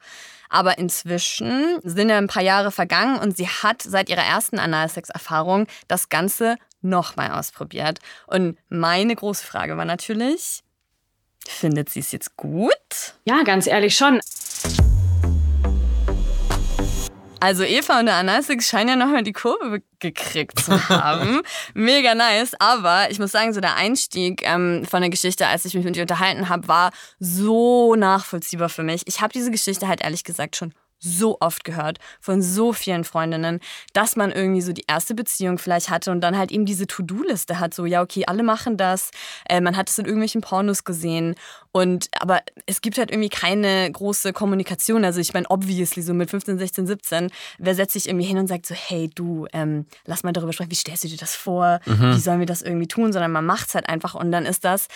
Aber 0.48 0.78
inzwischen 0.78 1.78
sind 1.84 2.08
ja 2.08 2.18
ein 2.18 2.26
paar 2.26 2.42
Jahre 2.42 2.72
vergangen 2.72 3.18
und 3.18 3.36
sie 3.36 3.48
hat 3.48 3.82
seit 3.82 4.08
ihrer 4.08 4.24
ersten 4.24 4.58
Analsex-Erfahrung 4.58 5.66
das 5.86 6.08
Ganze 6.08 6.56
nochmal 6.82 7.30
ausprobiert. 7.30 8.00
Und 8.26 8.58
meine 8.68 9.14
große 9.14 9.46
Frage 9.46 9.76
war 9.76 9.84
natürlich, 9.84 10.62
findet 11.46 11.88
sie 11.88 12.00
es 12.00 12.10
jetzt 12.10 12.36
gut? 12.36 12.74
Ja, 13.24 13.42
ganz 13.44 13.66
ehrlich 13.66 13.96
schon. 13.96 14.20
Also 17.40 17.64
Eva 17.64 17.98
und 17.98 18.06
der 18.06 18.16
Anasik 18.16 18.62
scheinen 18.62 18.90
ja 18.90 18.96
nochmal 18.96 19.22
die 19.22 19.32
Kurve 19.32 19.82
gekriegt 19.98 20.60
zu 20.60 20.88
haben. 20.90 21.40
Mega 21.74 22.14
nice. 22.14 22.54
Aber 22.58 23.10
ich 23.10 23.18
muss 23.18 23.32
sagen, 23.32 23.54
so 23.54 23.60
der 23.60 23.76
Einstieg 23.76 24.42
ähm, 24.44 24.84
von 24.88 25.00
der 25.00 25.10
Geschichte, 25.10 25.46
als 25.46 25.64
ich 25.64 25.74
mich 25.74 25.84
mit 25.84 25.96
ihr 25.96 26.02
unterhalten 26.02 26.50
habe, 26.50 26.68
war 26.68 26.92
so 27.18 27.94
nachvollziehbar 27.94 28.68
für 28.68 28.82
mich. 28.82 29.02
Ich 29.06 29.22
habe 29.22 29.32
diese 29.32 29.50
Geschichte 29.50 29.88
halt 29.88 30.02
ehrlich 30.02 30.22
gesagt 30.22 30.56
schon 30.56 30.74
so 31.00 31.38
oft 31.40 31.64
gehört 31.64 31.98
von 32.20 32.42
so 32.42 32.72
vielen 32.72 33.04
Freundinnen, 33.04 33.60
dass 33.92 34.16
man 34.16 34.30
irgendwie 34.30 34.60
so 34.60 34.72
die 34.72 34.84
erste 34.86 35.14
Beziehung 35.14 35.58
vielleicht 35.58 35.90
hatte 35.90 36.10
und 36.10 36.20
dann 36.20 36.36
halt 36.36 36.52
eben 36.52 36.66
diese 36.66 36.86
To-Do-Liste 36.86 37.58
hat, 37.58 37.74
so 37.74 37.86
ja, 37.86 38.02
okay, 38.02 38.24
alle 38.26 38.42
machen 38.42 38.76
das, 38.76 39.10
äh, 39.48 39.60
man 39.60 39.76
hat 39.76 39.88
es 39.88 39.98
in 39.98 40.04
irgendwelchen 40.04 40.42
Pornos 40.42 40.84
gesehen 40.84 41.34
und 41.72 42.08
aber 42.18 42.40
es 42.66 42.80
gibt 42.80 42.98
halt 42.98 43.10
irgendwie 43.10 43.28
keine 43.28 43.90
große 43.90 44.32
Kommunikation. 44.32 45.04
Also 45.04 45.20
ich 45.20 45.32
meine, 45.32 45.48
obviously, 45.50 46.02
so 46.02 46.12
mit 46.12 46.28
15, 46.28 46.58
16, 46.58 46.86
17, 46.86 47.30
wer 47.58 47.74
setzt 47.74 47.92
sich 47.92 48.08
irgendwie 48.08 48.26
hin 48.26 48.38
und 48.38 48.48
sagt 48.48 48.66
so, 48.66 48.74
hey 48.74 49.08
du, 49.14 49.46
ähm, 49.52 49.86
lass 50.04 50.24
mal 50.24 50.32
darüber 50.32 50.52
sprechen, 50.52 50.70
wie 50.70 50.76
stellst 50.76 51.04
du 51.04 51.08
dir 51.08 51.16
das 51.16 51.34
vor, 51.34 51.80
mhm. 51.86 52.14
wie 52.14 52.20
sollen 52.20 52.40
wir 52.40 52.46
das 52.46 52.62
irgendwie 52.62 52.88
tun, 52.88 53.12
sondern 53.12 53.32
man 53.32 53.46
macht 53.46 53.68
es 53.68 53.74
halt 53.74 53.88
einfach 53.88 54.14
und 54.14 54.32
dann 54.32 54.46
ist 54.46 54.64
das 54.64 54.88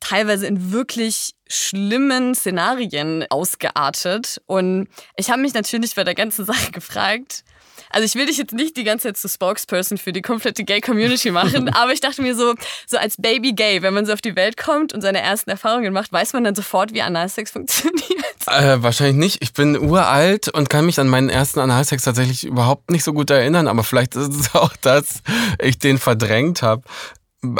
teilweise 0.00 0.46
in 0.46 0.72
wirklich 0.72 1.34
schlimmen 1.46 2.34
Szenarien 2.34 3.26
ausgeartet. 3.28 4.40
Und 4.46 4.88
ich 5.16 5.30
habe 5.30 5.42
mich 5.42 5.54
natürlich 5.54 5.94
bei 5.94 6.04
der 6.04 6.14
ganzen 6.14 6.44
Sache 6.50 6.72
gefragt, 6.72 7.44
also 7.92 8.04
ich 8.04 8.14
will 8.14 8.26
dich 8.26 8.38
jetzt 8.38 8.52
nicht 8.52 8.76
die 8.76 8.84
ganze 8.84 9.08
Zeit 9.08 9.16
zu 9.16 9.28
Spokesperson 9.28 9.98
für 9.98 10.12
die 10.12 10.22
komplette 10.22 10.64
Gay-Community 10.64 11.30
machen, 11.32 11.68
aber 11.70 11.92
ich 11.92 12.00
dachte 12.00 12.22
mir 12.22 12.36
so, 12.36 12.54
so 12.86 12.96
als 12.96 13.16
Baby 13.16 13.52
Gay, 13.52 13.82
wenn 13.82 13.92
man 13.92 14.06
so 14.06 14.12
auf 14.12 14.20
die 14.20 14.36
Welt 14.36 14.56
kommt 14.56 14.92
und 14.92 15.00
seine 15.00 15.20
ersten 15.20 15.50
Erfahrungen 15.50 15.92
macht, 15.92 16.12
weiß 16.12 16.32
man 16.32 16.44
dann 16.44 16.54
sofort, 16.54 16.94
wie 16.94 17.02
Analsex 17.02 17.50
funktioniert? 17.52 18.00
Äh, 18.46 18.82
wahrscheinlich 18.82 19.16
nicht. 19.16 19.42
Ich 19.42 19.52
bin 19.52 19.76
uralt 19.76 20.48
und 20.48 20.70
kann 20.70 20.86
mich 20.86 21.00
an 21.00 21.08
meinen 21.08 21.30
ersten 21.30 21.60
Analsex 21.60 22.04
tatsächlich 22.04 22.44
überhaupt 22.44 22.90
nicht 22.90 23.04
so 23.04 23.12
gut 23.12 23.30
erinnern, 23.30 23.66
aber 23.66 23.82
vielleicht 23.82 24.14
ist 24.14 24.34
es 24.34 24.54
auch, 24.54 24.74
dass 24.80 25.22
ich 25.58 25.78
den 25.78 25.98
verdrängt 25.98 26.62
habe 26.62 26.82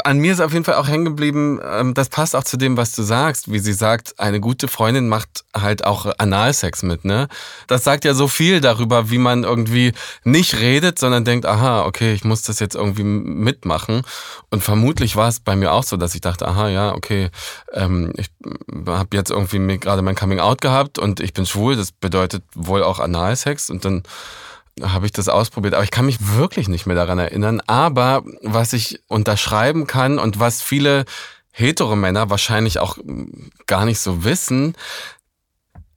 an 0.03 0.19
mir 0.19 0.33
ist 0.33 0.41
auf 0.41 0.53
jeden 0.53 0.63
Fall 0.63 0.75
auch 0.75 0.87
hängen 0.87 1.05
geblieben, 1.05 1.59
ähm, 1.63 1.95
das 1.95 2.09
passt 2.09 2.35
auch 2.35 2.43
zu 2.43 2.57
dem, 2.57 2.77
was 2.77 2.95
du 2.95 3.01
sagst, 3.01 3.51
wie 3.51 3.57
sie 3.57 3.73
sagt, 3.73 4.19
eine 4.19 4.39
gute 4.39 4.67
Freundin 4.67 5.09
macht 5.09 5.43
halt 5.55 5.85
auch 5.85 6.05
Analsex 6.19 6.83
mit, 6.83 7.03
ne? 7.03 7.27
Das 7.65 7.83
sagt 7.83 8.05
ja 8.05 8.13
so 8.13 8.27
viel 8.27 8.61
darüber, 8.61 9.09
wie 9.09 9.17
man 9.17 9.43
irgendwie 9.43 9.93
nicht 10.23 10.59
redet, 10.59 10.99
sondern 10.99 11.25
denkt, 11.25 11.47
aha, 11.47 11.85
okay, 11.85 12.13
ich 12.13 12.23
muss 12.23 12.43
das 12.43 12.59
jetzt 12.59 12.75
irgendwie 12.75 13.03
mitmachen. 13.03 14.03
Und 14.51 14.63
vermutlich 14.63 15.15
war 15.15 15.29
es 15.29 15.39
bei 15.39 15.55
mir 15.55 15.71
auch 15.71 15.83
so, 15.83 15.97
dass 15.97 16.13
ich 16.13 16.21
dachte, 16.21 16.47
aha, 16.47 16.69
ja, 16.69 16.93
okay, 16.93 17.31
ähm, 17.73 18.13
ich 18.17 18.29
habe 18.85 19.17
jetzt 19.17 19.31
irgendwie 19.31 19.79
gerade 19.79 20.03
mein 20.03 20.15
Coming 20.15 20.39
Out 20.39 20.61
gehabt 20.61 20.99
und 20.99 21.19
ich 21.19 21.33
bin 21.33 21.47
schwul, 21.47 21.75
das 21.75 21.91
bedeutet 21.91 22.43
wohl 22.53 22.83
auch 22.83 22.99
Analsex 22.99 23.71
und 23.71 23.83
dann 23.83 24.03
habe 24.81 25.05
ich 25.05 25.11
das 25.11 25.29
ausprobiert, 25.29 25.73
aber 25.73 25.83
ich 25.83 25.91
kann 25.91 26.05
mich 26.05 26.35
wirklich 26.35 26.67
nicht 26.67 26.85
mehr 26.85 26.95
daran 26.95 27.19
erinnern. 27.19 27.61
Aber 27.67 28.23
was 28.41 28.73
ich 28.73 29.01
unterschreiben 29.07 29.87
kann 29.87 30.19
und 30.19 30.39
was 30.39 30.61
viele 30.61 31.05
Heteromänner 31.51 32.29
wahrscheinlich 32.29 32.79
auch 32.79 32.97
gar 33.67 33.85
nicht 33.85 33.99
so 33.99 34.23
wissen, 34.23 34.75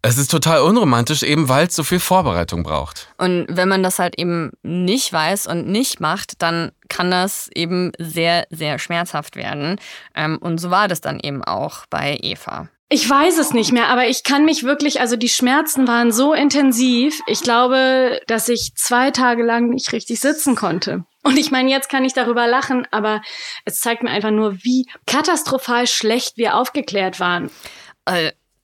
es 0.06 0.18
ist 0.18 0.30
total 0.30 0.60
unromantisch, 0.60 1.22
eben 1.22 1.48
weil 1.48 1.66
es 1.66 1.74
so 1.74 1.82
viel 1.82 1.98
Vorbereitung 1.98 2.62
braucht. 2.62 3.08
Und 3.16 3.46
wenn 3.48 3.70
man 3.70 3.82
das 3.82 3.98
halt 3.98 4.18
eben 4.18 4.50
nicht 4.62 5.10
weiß 5.10 5.46
und 5.46 5.66
nicht 5.66 5.98
macht, 5.98 6.42
dann 6.42 6.72
kann 6.90 7.10
das 7.10 7.48
eben 7.54 7.90
sehr, 7.98 8.46
sehr 8.50 8.78
schmerzhaft 8.78 9.34
werden. 9.34 9.80
Ähm, 10.14 10.36
und 10.36 10.58
so 10.58 10.70
war 10.70 10.88
das 10.88 11.00
dann 11.00 11.20
eben 11.20 11.42
auch 11.42 11.86
bei 11.88 12.18
Eva. 12.20 12.68
Ich 12.94 13.10
weiß 13.10 13.38
es 13.38 13.52
nicht 13.52 13.72
mehr, 13.72 13.88
aber 13.88 14.06
ich 14.06 14.22
kann 14.22 14.44
mich 14.44 14.62
wirklich, 14.62 15.00
also 15.00 15.16
die 15.16 15.28
Schmerzen 15.28 15.88
waren 15.88 16.12
so 16.12 16.32
intensiv. 16.32 17.18
Ich 17.26 17.40
glaube, 17.40 18.20
dass 18.28 18.48
ich 18.48 18.76
zwei 18.76 19.10
Tage 19.10 19.42
lang 19.42 19.70
nicht 19.70 19.92
richtig 19.92 20.20
sitzen 20.20 20.54
konnte. 20.54 21.02
Und 21.24 21.36
ich 21.36 21.50
meine, 21.50 21.68
jetzt 21.70 21.88
kann 21.88 22.04
ich 22.04 22.12
darüber 22.12 22.46
lachen, 22.46 22.86
aber 22.92 23.20
es 23.64 23.80
zeigt 23.80 24.04
mir 24.04 24.10
einfach 24.10 24.30
nur, 24.30 24.62
wie 24.62 24.86
katastrophal 25.08 25.88
schlecht 25.88 26.36
wir 26.36 26.54
aufgeklärt 26.54 27.18
waren. 27.18 27.50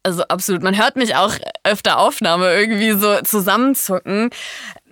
Also 0.04 0.22
absolut. 0.28 0.62
Man 0.62 0.78
hört 0.78 0.94
mich 0.94 1.16
auch 1.16 1.34
öfter 1.64 1.98
Aufnahme 1.98 2.54
irgendwie 2.54 2.92
so 2.92 3.20
zusammenzucken, 3.22 4.30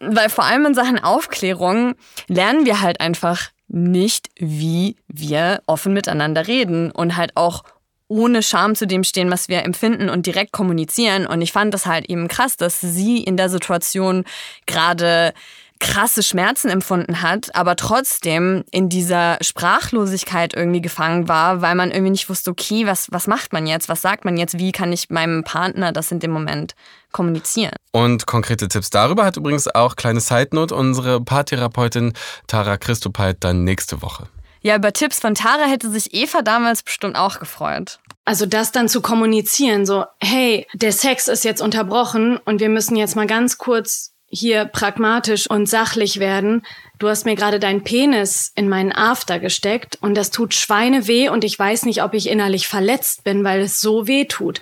weil 0.01 0.31
vor 0.31 0.47
allem 0.47 0.67
in 0.67 0.75
Sachen 0.75 0.99
Aufklärung 0.99 1.95
lernen 2.27 2.67
wir 2.67 2.81
halt 2.81 3.01
einfach 3.01 3.51
nicht, 3.69 4.31
wie 4.35 4.97
wir 5.07 5.63
offen 5.69 5.93
miteinander 5.93 6.49
reden 6.49 6.91
und 6.91 7.17
halt 7.17 7.37
auch 7.37 7.63
ohne 8.09 8.43
Scham 8.43 8.75
zu 8.75 8.87
dem 8.87 9.05
stehen, 9.05 9.31
was 9.31 9.49
wir 9.49 9.65
empfinden 9.65 10.09
und 10.09 10.27
direkt 10.27 10.53
kommunizieren. 10.53 11.27
Und 11.27 11.43
ich 11.43 11.53
fand 11.53 11.73
das 11.75 11.87
halt 11.87 12.09
eben 12.09 12.27
krass, 12.29 12.57
dass 12.57 12.81
sie 12.81 13.23
in 13.23 13.37
der 13.37 13.51
Situation 13.51 14.25
gerade 14.67 15.33
krasse 15.81 16.23
Schmerzen 16.23 16.71
empfunden 16.71 17.23
hat, 17.23 17.55
aber 17.55 17.77
trotzdem 17.77 18.65
in 18.71 18.89
dieser 18.89 19.39
Sprachlosigkeit 19.41 20.55
irgendwie 20.55 20.81
gefangen 20.81 21.29
war, 21.29 21.63
weil 21.63 21.75
man 21.75 21.91
irgendwie 21.91 22.11
nicht 22.11 22.29
wusste, 22.29 22.51
okay, 22.51 22.87
was, 22.87 23.09
was 23.13 23.27
macht 23.27 23.53
man 23.53 23.67
jetzt, 23.67 23.89
was 23.89 24.03
sagt 24.03 24.25
man 24.25 24.37
jetzt, 24.37 24.59
wie 24.59 24.73
kann 24.73 24.93
ich 24.93 25.11
meinem 25.11 25.45
Partner 25.45 25.93
das 25.93 26.11
in 26.11 26.19
dem 26.19 26.31
Moment 26.31 26.75
kommunizieren. 27.13 27.73
Und 27.93 28.27
konkrete 28.27 28.69
Tipps 28.69 28.91
darüber 28.91 29.25
hat 29.25 29.37
übrigens 29.37 29.73
auch, 29.73 29.97
kleine 29.97 30.21
Side 30.21 30.49
Note, 30.53 30.75
unsere 30.75 31.21
Paartherapeutin 31.21 32.13
Tara 32.47 32.77
Christopheit 32.77 33.39
dann 33.41 33.65
nächste 33.65 34.03
Woche. 34.03 34.29
Ja, 34.69 34.77
über 34.77 34.93
Tipps 34.93 35.19
von 35.19 35.35
Tara 35.35 35.65
hätte 35.65 35.89
sich 35.89 36.13
Eva 36.13 36.43
damals 36.43 36.83
bestimmt 36.83 37.17
auch 37.17 37.39
gefreut. 37.39 38.01
Also 38.27 38.45
das 38.45 38.71
dann 38.71 38.87
zu 38.87 39.01
kommunizieren, 39.01 39.87
so, 39.87 40.05
hey, 40.21 40.67
der 40.75 40.93
Sex 40.93 41.27
ist 41.27 41.43
jetzt 41.43 41.63
unterbrochen 41.63 42.37
und 42.37 42.61
wir 42.61 42.69
müssen 42.69 42.95
jetzt 42.95 43.17
mal 43.17 43.27
ganz 43.27 43.57
kurz 43.57 44.13
hier 44.27 44.67
pragmatisch 44.67 45.49
und 45.49 45.71
sachlich 45.71 46.21
werden. 46.21 46.67
Du 46.99 47.09
hast 47.09 47.27
mir 47.27 47.37
gerade 47.37 47.61
deinen 47.61 47.85
Penis 47.85 48.51
in 48.57 48.69
meinen 48.69 48.91
After 48.91 49.39
gesteckt 49.39 49.99
und 50.01 50.17
das 50.17 50.33
tut 50.33 50.53
Schweine 50.53 51.07
weh 51.07 51.29
und 51.29 51.45
ich 51.45 51.57
weiß 51.57 51.85
nicht, 51.85 52.03
ob 52.03 52.13
ich 52.13 52.29
innerlich 52.29 52.67
verletzt 52.67 53.23
bin, 53.23 53.45
weil 53.45 53.61
es 53.61 53.81
so 53.81 54.09
weh 54.09 54.25
tut. 54.25 54.61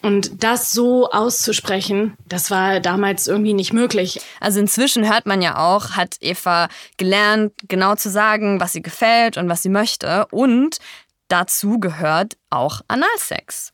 Und 0.00 0.44
das 0.44 0.70
so 0.70 1.10
auszusprechen, 1.10 2.16
das 2.24 2.52
war 2.52 2.78
damals 2.78 3.26
irgendwie 3.26 3.52
nicht 3.52 3.72
möglich. 3.72 4.20
Also 4.38 4.60
inzwischen 4.60 5.12
hört 5.12 5.26
man 5.26 5.42
ja 5.42 5.58
auch, 5.58 5.90
hat 5.90 6.16
Eva 6.20 6.68
gelernt, 6.98 7.52
genau 7.66 7.96
zu 7.96 8.10
sagen, 8.10 8.60
was 8.60 8.76
ihr 8.76 8.82
gefällt 8.82 9.36
und 9.36 9.48
was 9.48 9.62
sie 9.62 9.68
möchte 9.68 10.26
und 10.30 10.78
dazu 11.26 11.80
gehört 11.80 12.36
auch 12.48 12.82
Analsex. 12.86 13.72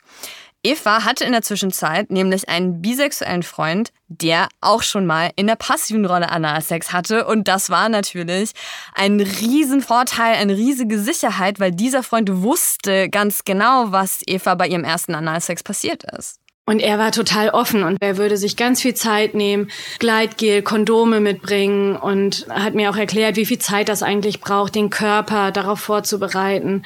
Eva 0.61 1.05
hatte 1.05 1.23
in 1.23 1.31
der 1.31 1.41
Zwischenzeit 1.41 2.11
nämlich 2.11 2.49
einen 2.49 2.81
bisexuellen 2.81 3.43
Freund, 3.43 3.93
der 4.09 4.49
auch 4.59 4.83
schon 4.83 5.05
mal 5.05 5.31
in 5.37 5.47
der 5.47 5.55
passiven 5.55 6.05
Rolle 6.05 6.29
Analsex 6.29 6.91
hatte. 6.91 7.25
Und 7.27 7.47
das 7.47 7.69
war 7.69 7.87
natürlich 7.87 8.51
ein 8.93 9.21
Riesenvorteil, 9.21 10.35
eine 10.35 10.57
riesige 10.57 10.99
Sicherheit, 10.99 11.61
weil 11.61 11.71
dieser 11.71 12.03
Freund 12.03 12.41
wusste 12.41 13.07
ganz 13.09 13.45
genau, 13.45 13.93
was 13.93 14.19
Eva 14.27 14.55
bei 14.55 14.67
ihrem 14.67 14.83
ersten 14.83 15.15
Analsex 15.15 15.63
passiert 15.63 16.03
ist. 16.17 16.39
Und 16.65 16.81
er 16.81 16.99
war 16.99 17.11
total 17.11 17.49
offen 17.49 17.83
und 17.83 17.97
er 17.99 18.17
würde 18.17 18.37
sich 18.37 18.55
ganz 18.55 18.81
viel 18.81 18.93
Zeit 18.93 19.33
nehmen, 19.33 19.71
Gleitgel, 19.97 20.61
Kondome 20.61 21.19
mitbringen 21.19 21.95
und 21.95 22.45
hat 22.49 22.75
mir 22.75 22.91
auch 22.91 22.97
erklärt, 22.97 23.37
wie 23.37 23.47
viel 23.47 23.57
Zeit 23.57 23.89
das 23.89 24.03
eigentlich 24.03 24.39
braucht, 24.39 24.75
den 24.75 24.91
Körper 24.91 25.51
darauf 25.51 25.79
vorzubereiten. 25.79 26.83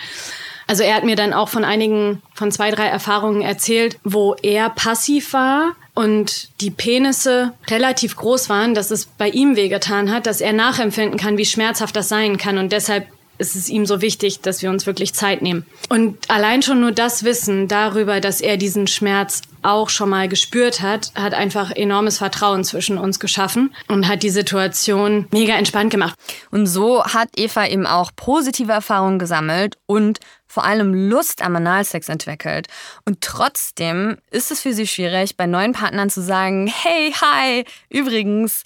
Also 0.68 0.84
er 0.84 0.96
hat 0.96 1.04
mir 1.04 1.16
dann 1.16 1.34
auch 1.34 1.50
von 1.50 1.64
einigen, 1.64 2.22
von 2.34 2.52
zwei, 2.52 2.72
drei 2.72 2.88
Erfahrungen 2.88 3.42
erzählt, 3.42 4.00
wo 4.04 4.36
er 4.42 4.70
passiv 4.70 5.34
war 5.34 5.76
und 5.94 6.50
die 6.62 6.72
Penisse 6.72 7.54
relativ 7.70 8.16
groß 8.16 8.50
waren, 8.50 8.74
dass 8.74 8.92
es 8.92 9.06
bei 9.06 9.30
ihm 9.30 9.56
wehgetan 9.56 10.12
hat, 10.12 10.26
dass 10.26 10.42
er 10.42 10.54
nachempfinden 10.54 11.20
kann, 11.20 11.38
wie 11.38 11.46
schmerzhaft 11.46 11.96
das 11.96 12.10
sein 12.10 12.38
kann 12.38 12.58
und 12.58 12.72
deshalb 12.72 13.08
ist 13.38 13.56
es 13.56 13.68
ihm 13.68 13.86
so 13.86 14.02
wichtig, 14.02 14.42
dass 14.42 14.62
wir 14.62 14.70
uns 14.70 14.86
wirklich 14.86 15.14
Zeit 15.14 15.42
nehmen. 15.42 15.66
Und 15.90 16.30
allein 16.30 16.62
schon 16.62 16.80
nur 16.80 16.92
das 16.92 17.24
Wissen 17.24 17.68
darüber, 17.68 18.22
dass 18.22 18.42
er 18.42 18.58
diesen 18.58 18.88
Schmerz 18.88 19.42
auch 19.64 19.90
schon 19.90 20.10
mal 20.10 20.28
gespürt 20.28 20.82
hat, 20.82 21.12
hat 21.16 21.34
einfach 21.34 21.72
enormes 21.72 22.18
Vertrauen 22.18 22.64
zwischen 22.64 22.98
uns 22.98 23.20
geschaffen 23.20 23.74
und 23.88 24.08
hat 24.08 24.24
die 24.24 24.30
Situation 24.30 25.28
mega 25.32 25.56
entspannt 25.56 25.92
gemacht. 25.92 26.16
Und 26.52 26.68
so 26.68 27.04
hat 27.04 27.30
Eva 27.36 27.66
eben 27.68 27.88
auch 27.88 28.12
positive 28.16 28.72
Erfahrungen 28.72 29.20
gesammelt 29.20 29.78
und 29.86 30.20
vor 30.48 30.66
allem 30.66 30.94
Lust 31.10 31.42
am 31.42 31.56
Analsex 31.56 32.10
entwickelt. 32.10 32.68
Und 33.06 33.22
trotzdem 33.22 34.18
ist 34.30 34.52
es 34.52 34.62
für 34.62 34.74
sie 34.74 34.86
schwierig, 34.86 35.36
bei 35.36 35.48
neuen 35.48 35.74
Partnern 35.74 36.12
zu 36.12 36.22
sagen, 36.22 36.68
hey, 36.68 37.12
hi, 37.14 37.66
übrigens, 37.90 38.64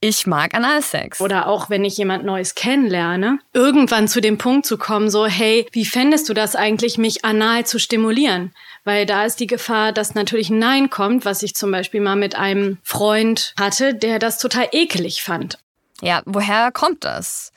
ich 0.00 0.26
mag 0.26 0.54
Analsex. 0.54 1.20
Oder 1.20 1.46
auch 1.46 1.70
wenn 1.70 1.84
ich 1.84 1.96
jemand 1.96 2.24
Neues 2.24 2.54
kennenlerne, 2.54 3.38
irgendwann 3.52 4.08
zu 4.08 4.20
dem 4.20 4.38
Punkt 4.38 4.66
zu 4.66 4.78
kommen, 4.78 5.10
so, 5.10 5.26
hey, 5.26 5.66
wie 5.72 5.84
fändest 5.84 6.28
du 6.28 6.34
das 6.34 6.54
eigentlich, 6.54 6.98
mich 6.98 7.24
anal 7.24 7.64
zu 7.64 7.78
stimulieren? 7.78 8.52
Weil 8.84 9.06
da 9.06 9.24
ist 9.24 9.40
die 9.40 9.46
Gefahr, 9.46 9.92
dass 9.92 10.14
natürlich 10.14 10.50
ein 10.50 10.58
Nein 10.58 10.90
kommt, 10.90 11.24
was 11.24 11.42
ich 11.42 11.54
zum 11.54 11.70
Beispiel 11.70 12.00
mal 12.00 12.16
mit 12.16 12.36
einem 12.36 12.78
Freund 12.82 13.54
hatte, 13.58 13.94
der 13.94 14.18
das 14.18 14.38
total 14.38 14.68
ekelig 14.72 15.22
fand. 15.22 15.58
Ja, 16.02 16.22
woher 16.26 16.70
kommt 16.72 17.04
das? 17.04 17.52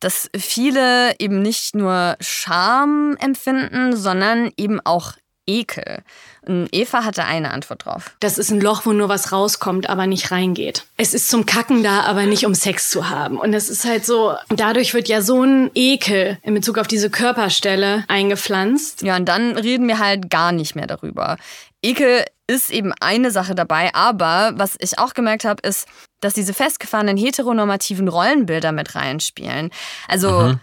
Dass 0.00 0.30
viele 0.36 1.14
eben 1.18 1.42
nicht 1.42 1.74
nur 1.74 2.16
Scham 2.20 3.16
empfinden, 3.20 3.96
sondern 3.96 4.50
eben 4.56 4.80
auch 4.84 5.12
Ekel. 5.46 6.02
Eva 6.46 7.04
hatte 7.04 7.24
eine 7.24 7.50
Antwort 7.52 7.86
drauf. 7.86 8.16
Das 8.20 8.38
ist 8.38 8.50
ein 8.50 8.60
Loch, 8.60 8.84
wo 8.84 8.92
nur 8.92 9.08
was 9.08 9.32
rauskommt, 9.32 9.88
aber 9.88 10.06
nicht 10.06 10.30
reingeht. 10.30 10.84
Es 10.96 11.14
ist 11.14 11.28
zum 11.28 11.46
Kacken 11.46 11.82
da, 11.82 12.00
aber 12.02 12.26
nicht 12.26 12.44
um 12.44 12.54
Sex 12.54 12.90
zu 12.90 13.08
haben. 13.08 13.38
Und 13.38 13.54
es 13.54 13.70
ist 13.70 13.84
halt 13.84 14.04
so, 14.04 14.34
dadurch 14.48 14.92
wird 14.94 15.08
ja 15.08 15.22
so 15.22 15.42
ein 15.42 15.70
Ekel 15.74 16.38
in 16.42 16.54
Bezug 16.54 16.78
auf 16.78 16.86
diese 16.86 17.10
Körperstelle 17.10 18.04
eingepflanzt. 18.08 19.02
Ja, 19.02 19.16
und 19.16 19.26
dann 19.26 19.56
reden 19.56 19.88
wir 19.88 19.98
halt 19.98 20.30
gar 20.30 20.52
nicht 20.52 20.76
mehr 20.76 20.86
darüber. 20.86 21.38
Ekel 21.82 22.24
ist 22.46 22.70
eben 22.70 22.92
eine 23.00 23.30
Sache 23.30 23.54
dabei, 23.54 23.94
aber 23.94 24.52
was 24.56 24.76
ich 24.78 24.98
auch 24.98 25.14
gemerkt 25.14 25.44
habe, 25.44 25.66
ist, 25.66 25.88
dass 26.20 26.34
diese 26.34 26.52
festgefahrenen 26.52 27.16
heteronormativen 27.16 28.08
Rollenbilder 28.08 28.72
mit 28.72 28.94
reinspielen. 28.94 29.70
Also 30.08 30.30
mhm 30.30 30.60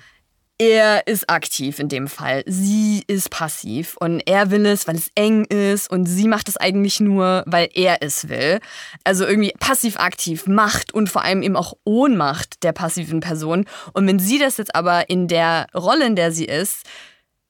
er 0.62 1.08
ist 1.08 1.28
aktiv 1.28 1.80
in 1.80 1.90
dem 1.90 2.08
Fall. 2.08 2.44
Sie 2.46 3.04
ist 3.08 3.32
passiv 3.32 3.98
und 4.00 4.20
er 4.28 4.52
will 4.52 4.68
es, 4.68 4.88
weil 4.88 4.96
es 4.96 5.10
eng 5.16 5.46
ist 5.46 5.90
und 5.90 6.06
sie 6.06 6.28
macht 6.28 6.48
es 6.48 6.56
eigentlich 6.56 7.00
nur, 7.00 7.44
weil 7.48 7.68
er 7.74 8.04
es 8.04 8.30
will. 8.30 8.60
Also 9.04 9.26
irgendwie 9.26 9.54
passiv-aktiv, 9.60 10.46
Macht 10.46 10.94
und 10.94 11.10
vor 11.10 11.24
allem 11.24 11.42
eben 11.42 11.56
auch 11.56 11.74
Ohnmacht 11.84 12.62
der 12.62 12.74
passiven 12.74 13.22
Person. 13.22 13.66
Und 13.94 14.06
wenn 14.06 14.20
sie 14.20 14.38
das 14.38 14.58
jetzt 14.58 14.76
aber 14.76 15.10
in 15.10 15.28
der 15.28 15.66
Rolle, 15.74 16.06
in 16.06 16.16
der 16.16 16.32
sie 16.32 16.46
ist, 16.46 16.84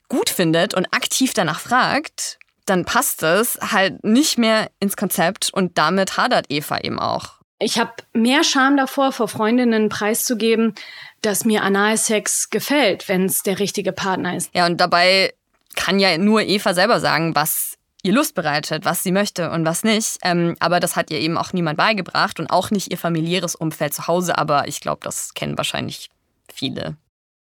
gut 0.07 0.29
findet 0.29 0.73
und 0.73 0.85
aktiv 0.93 1.33
danach 1.33 1.59
fragt, 1.59 2.39
dann 2.65 2.85
passt 2.85 3.23
es 3.23 3.59
halt 3.59 4.05
nicht 4.05 4.37
mehr 4.37 4.71
ins 4.79 4.95
Konzept 4.95 5.49
und 5.53 5.77
damit 5.77 6.15
hadert 6.15 6.45
Eva 6.47 6.79
eben 6.79 6.97
auch. 6.97 7.41
Ich 7.59 7.77
habe 7.77 7.91
mehr 8.13 8.43
Scham 8.43 8.75
davor, 8.75 9.11
vor 9.11 9.27
Freundinnen 9.27 9.89
preiszugeben, 9.89 10.73
dass 11.21 11.45
mir 11.45 11.63
Analsex 11.63 12.49
gefällt, 12.49 13.07
wenn 13.07 13.25
es 13.25 13.43
der 13.43 13.59
richtige 13.59 13.91
Partner 13.91 14.35
ist. 14.35 14.49
Ja, 14.53 14.65
und 14.65 14.77
dabei 14.77 15.33
kann 15.75 15.99
ja 15.99 16.17
nur 16.17 16.41
Eva 16.41 16.73
selber 16.73 16.99
sagen, 16.99 17.35
was 17.35 17.77
ihr 18.03 18.13
Lust 18.13 18.35
bereitet, 18.35 18.85
was 18.85 19.03
sie 19.03 19.11
möchte 19.11 19.51
und 19.51 19.65
was 19.65 19.83
nicht. 19.83 20.17
Ähm, 20.23 20.55
aber 20.59 20.79
das 20.79 20.95
hat 20.95 21.11
ihr 21.11 21.19
eben 21.19 21.37
auch 21.37 21.53
niemand 21.53 21.77
beigebracht 21.77 22.39
und 22.39 22.47
auch 22.47 22.71
nicht 22.71 22.91
ihr 22.91 22.97
familiäres 22.97 23.55
Umfeld 23.55 23.93
zu 23.93 24.07
Hause. 24.07 24.37
Aber 24.37 24.67
ich 24.67 24.81
glaube, 24.81 25.01
das 25.03 25.33
kennen 25.33 25.57
wahrscheinlich 25.57 26.09
viele. 26.51 26.97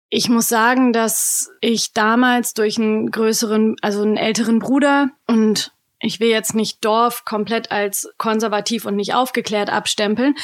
Ich 0.10 0.28
muss 0.28 0.48
sagen, 0.48 0.92
dass 0.92 1.52
ich 1.62 1.94
damals 1.94 2.54
durch 2.54 2.78
einen 2.78 3.12
größeren, 3.12 3.76
also 3.82 4.02
einen 4.02 4.18
älteren 4.18 4.60
Bruder 4.60 5.10
und 5.28 5.72
ich 6.01 6.20
will 6.20 6.29
jetzt 6.29 6.56
nicht 6.56 6.84
Dorf 6.86 7.25
komplett 7.25 7.72
als 7.72 8.10
konservativ 8.18 8.86
und 8.86 8.96
nicht 8.96 9.13
aufgeklärt 9.13 9.70
abstempeln, 9.70 10.36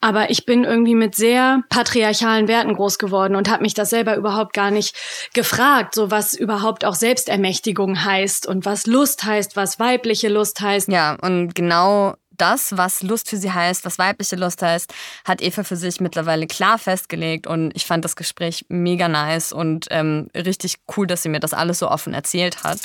aber 0.00 0.30
ich 0.30 0.46
bin 0.46 0.64
irgendwie 0.64 0.94
mit 0.94 1.14
sehr 1.14 1.62
patriarchalen 1.68 2.48
Werten 2.48 2.74
groß 2.74 2.98
geworden 2.98 3.36
und 3.36 3.50
habe 3.50 3.62
mich 3.62 3.74
das 3.74 3.90
selber 3.90 4.16
überhaupt 4.16 4.54
gar 4.54 4.70
nicht 4.70 4.96
gefragt, 5.34 5.94
so 5.94 6.10
was 6.10 6.34
überhaupt 6.34 6.84
auch 6.84 6.94
Selbstermächtigung 6.94 8.04
heißt 8.04 8.46
und 8.46 8.64
was 8.64 8.86
Lust 8.86 9.24
heißt, 9.24 9.56
was 9.56 9.78
weibliche 9.78 10.28
Lust 10.28 10.60
heißt. 10.60 10.88
Ja, 10.88 11.16
und 11.20 11.54
genau 11.54 12.14
das, 12.36 12.76
was 12.76 13.02
Lust 13.02 13.28
für 13.28 13.36
sie 13.36 13.52
heißt, 13.52 13.84
was 13.84 13.98
weibliche 13.98 14.36
Lust 14.36 14.62
heißt, 14.62 14.92
hat 15.24 15.40
Eva 15.40 15.62
für 15.62 15.76
sich 15.76 16.00
mittlerweile 16.00 16.46
klar 16.46 16.78
festgelegt. 16.78 17.46
Und 17.46 17.70
ich 17.76 17.86
fand 17.86 18.04
das 18.04 18.16
Gespräch 18.16 18.66
mega 18.68 19.08
nice 19.08 19.52
und 19.52 19.86
ähm, 19.90 20.28
richtig 20.34 20.76
cool, 20.96 21.06
dass 21.06 21.22
sie 21.22 21.28
mir 21.28 21.40
das 21.40 21.54
alles 21.54 21.78
so 21.78 21.88
offen 21.88 22.14
erzählt 22.14 22.64
hat. 22.64 22.78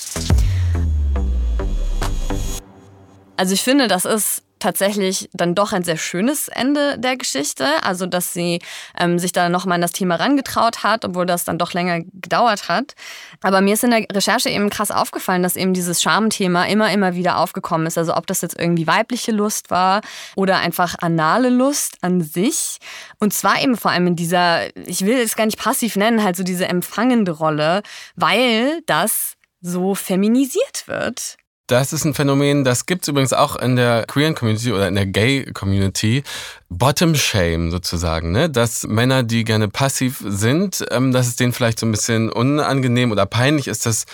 Also 3.40 3.54
ich 3.54 3.62
finde, 3.62 3.88
das 3.88 4.04
ist 4.04 4.44
tatsächlich 4.60 5.30
dann 5.32 5.56
doch 5.56 5.72
ein 5.72 5.86
sehr 5.86 5.96
schönes 5.96 6.50
Ende 6.50 7.00
der 7.00 7.16
Geschichte. 7.16 7.66
Also, 7.84 8.06
dass 8.06 8.34
sie 8.34 8.60
ähm, 9.00 9.18
sich 9.18 9.32
da 9.32 9.48
nochmal 9.48 9.76
an 9.76 9.82
das 9.82 9.94
Thema 9.94 10.16
rangetraut 10.16 10.84
hat, 10.84 11.06
obwohl 11.06 11.26
das 11.26 11.46
dann 11.46 11.58
doch 11.58 11.72
länger 11.72 12.02
gedauert 12.02 12.68
hat. 12.68 12.96
Aber 13.42 13.62
mir 13.62 13.76
ist 13.76 13.86
in 13.86 13.92
der 13.92 14.06
Recherche 14.12 14.50
eben 14.50 14.70
krass 14.70 14.92
aufgefallen, 14.92 15.42
dass 15.42 15.56
eben 15.56 15.74
dieses 15.74 16.02
Schamthema 16.02 16.66
immer, 16.66 16.92
immer 16.92 17.16
wieder 17.16 17.38
aufgekommen 17.38 17.88
ist. 17.88 17.98
Also, 17.98 18.14
ob 18.14 18.28
das 18.28 18.42
jetzt 18.42 18.60
irgendwie 18.60 18.88
weibliche 18.88 19.32
Lust 19.32 19.72
war 19.72 20.02
oder 20.36 20.58
einfach 20.58 20.96
anale 21.00 21.48
Lust 21.48 21.96
an 22.02 22.20
sich. 22.20 22.80
Und 23.22 23.34
zwar 23.34 23.62
eben 23.62 23.78
vor 23.78 23.92
allem 23.92 24.08
in 24.08 24.16
dieser, 24.18 24.76
ich 24.86 25.06
will 25.06 25.18
es 25.20 25.38
gar 25.38 25.46
nicht 25.46 25.60
passiv 25.60 25.96
nennen, 25.96 26.26
halt 26.26 26.36
so 26.36 26.44
diese 26.44 26.68
empfangende 26.68 27.32
Rolle, 27.32 27.84
weil 28.18 28.82
das 28.86 29.38
so 29.62 29.96
feminisiert 29.96 30.88
wird. 30.88 31.39
Das 31.70 31.94
ist 31.94 32.04
ein 32.04 32.16
Phänomen, 32.16 32.64
das 32.64 32.88
gibt 32.88 33.04
es 33.04 33.10
übrigens 33.10 33.32
auch 33.32 33.56
in 33.56 33.76
der 33.76 34.04
queeren 34.08 34.34
Community 34.34 34.72
oder 34.72 34.88
in 34.88 34.96
der 34.96 35.06
Gay 35.06 35.46
Community. 35.54 36.24
Bottom 36.68 37.14
Shame 37.14 37.70
sozusagen, 37.70 38.32
ne? 38.32 38.50
Dass 38.50 38.88
Männer, 38.88 39.22
die 39.22 39.44
gerne 39.44 39.68
passiv 39.68 40.24
sind, 40.26 40.84
ähm, 40.90 41.12
dass 41.12 41.28
es 41.28 41.36
denen 41.36 41.54
vielleicht 41.54 41.78
so 41.78 41.86
ein 41.86 41.92
bisschen 41.92 42.32
unangenehm 42.32 43.12
oder 43.12 43.28
peinlich 43.28 43.68
ist, 43.68 43.86
das 43.86 44.06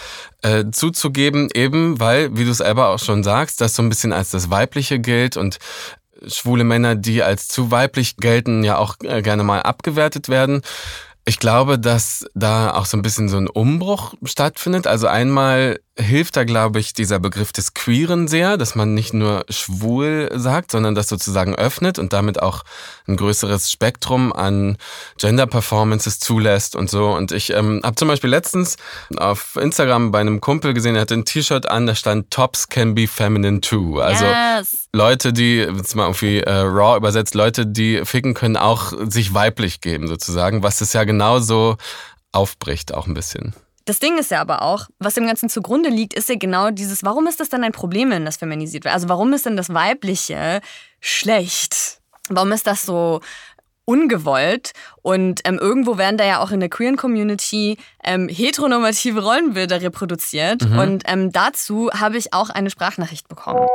äh, 0.41 0.65
zuzugeben, 0.69 1.47
eben 1.53 1.97
weil, 1.97 2.35
wie 2.35 2.43
du 2.43 2.51
es 2.51 2.57
selber 2.57 2.89
auch 2.89 3.00
schon 3.00 3.24
sagst, 3.24 3.62
das 3.62 3.74
so 3.74 3.81
ein 3.81 3.88
bisschen 3.88 4.12
als 4.12 4.31
das 4.31 4.50
Weibliche 4.50 5.00
gilt 5.00 5.38
und 5.38 5.59
schwule 6.27 6.65
Männer, 6.65 6.95
die 6.95 7.24
als 7.24 7.47
zu 7.47 7.71
weiblich 7.71 8.17
gelten, 8.17 8.65
ja 8.65 8.77
auch 8.77 8.97
äh, 9.01 9.21
gerne 9.21 9.45
mal 9.45 9.62
abgewertet 9.62 10.27
werden. 10.27 10.62
Ich 11.24 11.39
glaube, 11.39 11.79
dass 11.79 12.25
da 12.35 12.74
auch 12.74 12.85
so 12.85 12.97
ein 12.97 13.01
bisschen 13.01 13.29
so 13.29 13.38
ein 13.38 13.47
Umbruch 13.47 14.13
stattfindet. 14.24 14.88
Also 14.88 15.07
einmal 15.07 15.79
hilft 15.97 16.35
da, 16.35 16.43
glaube 16.43 16.79
ich, 16.79 16.93
dieser 16.93 17.19
Begriff 17.19 17.53
des 17.53 17.73
Queeren 17.73 18.27
sehr, 18.27 18.57
dass 18.57 18.75
man 18.75 18.93
nicht 18.93 19.13
nur 19.13 19.45
schwul 19.49 20.29
sagt, 20.33 20.71
sondern 20.71 20.93
das 20.93 21.07
sozusagen 21.07 21.55
öffnet 21.55 21.99
und 21.99 22.11
damit 22.11 22.41
auch 22.41 22.63
ein 23.07 23.15
größeres 23.15 23.71
Spektrum 23.71 24.33
an 24.33 24.77
Gender-Performances 25.17 26.19
zulässt 26.19 26.75
und 26.75 26.89
so. 26.89 27.11
Und 27.11 27.31
ich 27.31 27.53
ähm, 27.53 27.79
habe 27.83 27.95
zum 27.95 28.09
Beispiel 28.09 28.29
letztens 28.29 28.75
auf 29.15 29.55
Instagram 29.55 30.11
bei 30.11 30.19
einem 30.19 30.41
Kumpel 30.41 30.73
gesehen, 30.73 30.95
er 30.95 31.01
hatte 31.01 31.13
ein 31.13 31.25
T-Shirt 31.25 31.69
an, 31.69 31.87
da 31.87 31.95
stand 31.95 32.29
Tops 32.29 32.67
can 32.67 32.93
be 32.93 33.07
feminine 33.07 33.61
too. 33.61 33.99
Also 33.99 34.25
yes. 34.25 34.89
Leute, 34.91 35.31
die, 35.31 35.59
jetzt 35.59 35.95
mal 35.95 36.07
irgendwie 36.07 36.39
äh, 36.41 36.51
raw 36.51 36.97
übersetzt, 36.97 37.35
Leute, 37.35 37.65
die 37.65 38.01
ficken 38.03 38.33
können 38.33 38.57
auch 38.57 38.91
sich 39.09 39.33
weiblich 39.33 39.79
geben 39.79 40.09
sozusagen, 40.09 40.61
was 40.61 40.81
es 40.81 40.91
ja 40.91 41.05
genauso 41.05 41.77
aufbricht 42.33 42.93
auch 42.93 43.07
ein 43.07 43.13
bisschen. 43.13 43.55
Das 43.86 44.00
Ding 44.00 44.17
ist 44.17 44.32
ja 44.32 44.41
aber 44.41 44.63
auch, 44.63 44.88
was 45.00 45.13
dem 45.13 45.28
Ganzen 45.28 45.48
zugrunde 45.48 45.89
liegt, 45.89 46.13
ist 46.15 46.28
ja 46.28 46.36
genau 46.36 46.71
dieses, 46.71 47.04
warum 47.04 47.28
ist 47.28 47.39
das 47.39 47.50
dann 47.50 47.63
ein 47.63 47.71
Problem, 47.71 48.10
wenn 48.10 48.26
das 48.26 48.38
feminisiert 48.38 48.84
wird? 48.84 48.93
Also 48.93 49.10
warum 49.10 49.32
ist 49.34 49.45
denn 49.45 49.58
das 49.58 49.74
Weibliche 49.74 50.62
schlecht? 51.00 52.02
Warum 52.30 52.52
ist 52.52 52.65
das 52.65 52.84
so 52.84 53.21
ungewollt. 53.86 54.71
Und 55.04 55.41
ähm, 55.45 55.60
irgendwo 55.60 55.98
werden 55.98 56.17
da 56.17 56.26
ja 56.26 56.39
auch 56.39 56.52
in 56.52 56.60
der 56.60 56.69
queeren 56.69 56.98
Community 56.98 57.78
ähm, 58.04 58.28
heteronormative 58.28 59.24
Rollenbilder 59.24 59.82
reproduziert. 59.82 60.67
Mhm. 60.67 60.80
Und 60.80 61.04
ähm, 61.06 61.32
dazu 61.32 61.91
habe 61.93 62.17
ich 62.17 62.34
auch 62.34 62.50
eine 62.50 62.71
Sprachnachricht 62.71 63.28
bekommen 63.28 63.67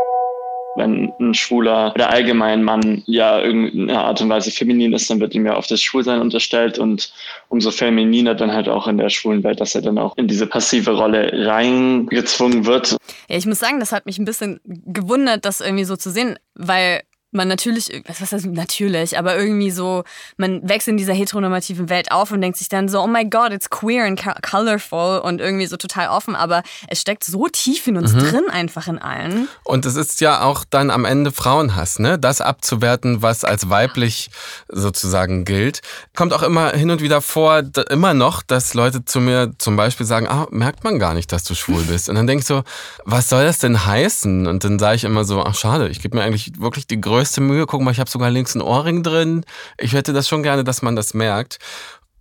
wenn 0.76 1.12
ein 1.18 1.34
schwuler 1.34 1.92
oder 1.94 2.10
allgemein 2.10 2.62
Mann 2.62 3.02
ja 3.06 3.40
irgendeine 3.40 3.98
Art 3.98 4.20
und 4.20 4.28
Weise 4.28 4.50
feminin 4.50 4.92
ist, 4.92 5.10
dann 5.10 5.20
wird 5.20 5.34
ihm 5.34 5.46
ja 5.46 5.56
oft 5.56 5.70
das 5.70 5.82
Schwulsein 5.82 6.20
unterstellt 6.20 6.78
und 6.78 7.12
umso 7.48 7.70
femininer 7.70 8.34
dann 8.34 8.52
halt 8.52 8.68
auch 8.68 8.86
in 8.86 8.98
der 8.98 9.10
schwulen 9.10 9.42
Welt, 9.42 9.60
dass 9.60 9.74
er 9.74 9.82
dann 9.82 9.98
auch 9.98 10.16
in 10.16 10.28
diese 10.28 10.46
passive 10.46 10.92
Rolle 10.92 11.30
reingezwungen 11.46 12.66
wird. 12.66 12.96
Ja, 13.28 13.36
ich 13.36 13.46
muss 13.46 13.58
sagen, 13.58 13.80
das 13.80 13.92
hat 13.92 14.06
mich 14.06 14.18
ein 14.18 14.24
bisschen 14.24 14.60
gewundert, 14.64 15.44
das 15.44 15.60
irgendwie 15.60 15.84
so 15.84 15.96
zu 15.96 16.10
sehen, 16.10 16.38
weil 16.54 17.02
man 17.32 17.48
natürlich, 17.48 18.02
was 18.06 18.20
heißt 18.20 18.32
das 18.32 18.44
natürlich, 18.44 19.16
aber 19.18 19.36
irgendwie 19.36 19.70
so, 19.70 20.04
man 20.36 20.68
wächst 20.68 20.88
in 20.88 20.96
dieser 20.96 21.12
heteronormativen 21.12 21.88
Welt 21.88 22.10
auf 22.10 22.32
und 22.32 22.40
denkt 22.40 22.58
sich 22.58 22.68
dann 22.68 22.88
so, 22.88 23.00
oh 23.00 23.06
my 23.06 23.24
god, 23.24 23.52
it's 23.52 23.70
queer 23.70 24.04
and 24.04 24.20
colorful 24.42 25.20
und 25.20 25.40
irgendwie 25.40 25.66
so 25.66 25.76
total 25.76 26.08
offen, 26.08 26.34
aber 26.34 26.62
es 26.88 27.00
steckt 27.00 27.24
so 27.24 27.46
tief 27.48 27.86
in 27.86 27.96
uns 27.96 28.12
mhm. 28.12 28.18
drin 28.18 28.44
einfach 28.50 28.88
in 28.88 28.98
allen. 28.98 29.48
Und 29.64 29.86
es 29.86 29.96
ist 29.96 30.20
ja 30.20 30.42
auch 30.42 30.64
dann 30.68 30.90
am 30.90 31.04
Ende 31.04 31.30
Frauenhass, 31.30 31.98
ne? 31.98 32.18
Das 32.18 32.40
abzuwerten, 32.40 33.22
was 33.22 33.44
als 33.44 33.70
weiblich 33.70 34.30
sozusagen 34.68 35.44
gilt. 35.44 35.80
Kommt 36.16 36.32
auch 36.32 36.42
immer 36.42 36.72
hin 36.72 36.90
und 36.90 37.00
wieder 37.00 37.20
vor, 37.20 37.62
immer 37.90 38.14
noch, 38.14 38.42
dass 38.42 38.74
Leute 38.74 39.04
zu 39.04 39.20
mir 39.20 39.52
zum 39.58 39.76
Beispiel 39.76 40.06
sagen, 40.06 40.26
ah, 40.26 40.46
merkt 40.50 40.82
man 40.84 40.98
gar 40.98 41.14
nicht, 41.14 41.30
dass 41.32 41.44
du 41.44 41.54
schwul 41.54 41.82
bist. 41.84 42.08
Und 42.08 42.16
dann 42.16 42.26
denke 42.26 42.40
ich 42.40 42.46
so, 42.46 42.64
was 43.04 43.28
soll 43.28 43.44
das 43.44 43.58
denn 43.58 43.86
heißen? 43.86 44.46
Und 44.46 44.64
dann 44.64 44.78
sage 44.78 44.96
ich 44.96 45.04
immer 45.04 45.24
so, 45.24 45.42
ach 45.42 45.54
schade, 45.54 45.88
ich 45.88 46.00
gebe 46.00 46.16
mir 46.16 46.24
eigentlich 46.24 46.52
wirklich 46.58 46.86
die 46.86 47.00
größte 47.00 47.19
größte 47.20 47.42
Mühe. 47.42 47.66
Guck 47.66 47.82
mal, 47.82 47.90
ich 47.90 48.00
habe 48.00 48.08
sogar 48.08 48.30
links 48.30 48.54
einen 48.54 48.62
Ohrring 48.62 49.02
drin. 49.02 49.44
Ich 49.76 49.92
hätte 49.92 50.14
das 50.14 50.26
schon 50.26 50.42
gerne, 50.42 50.64
dass 50.64 50.80
man 50.80 50.96
das 50.96 51.12
merkt. 51.12 51.58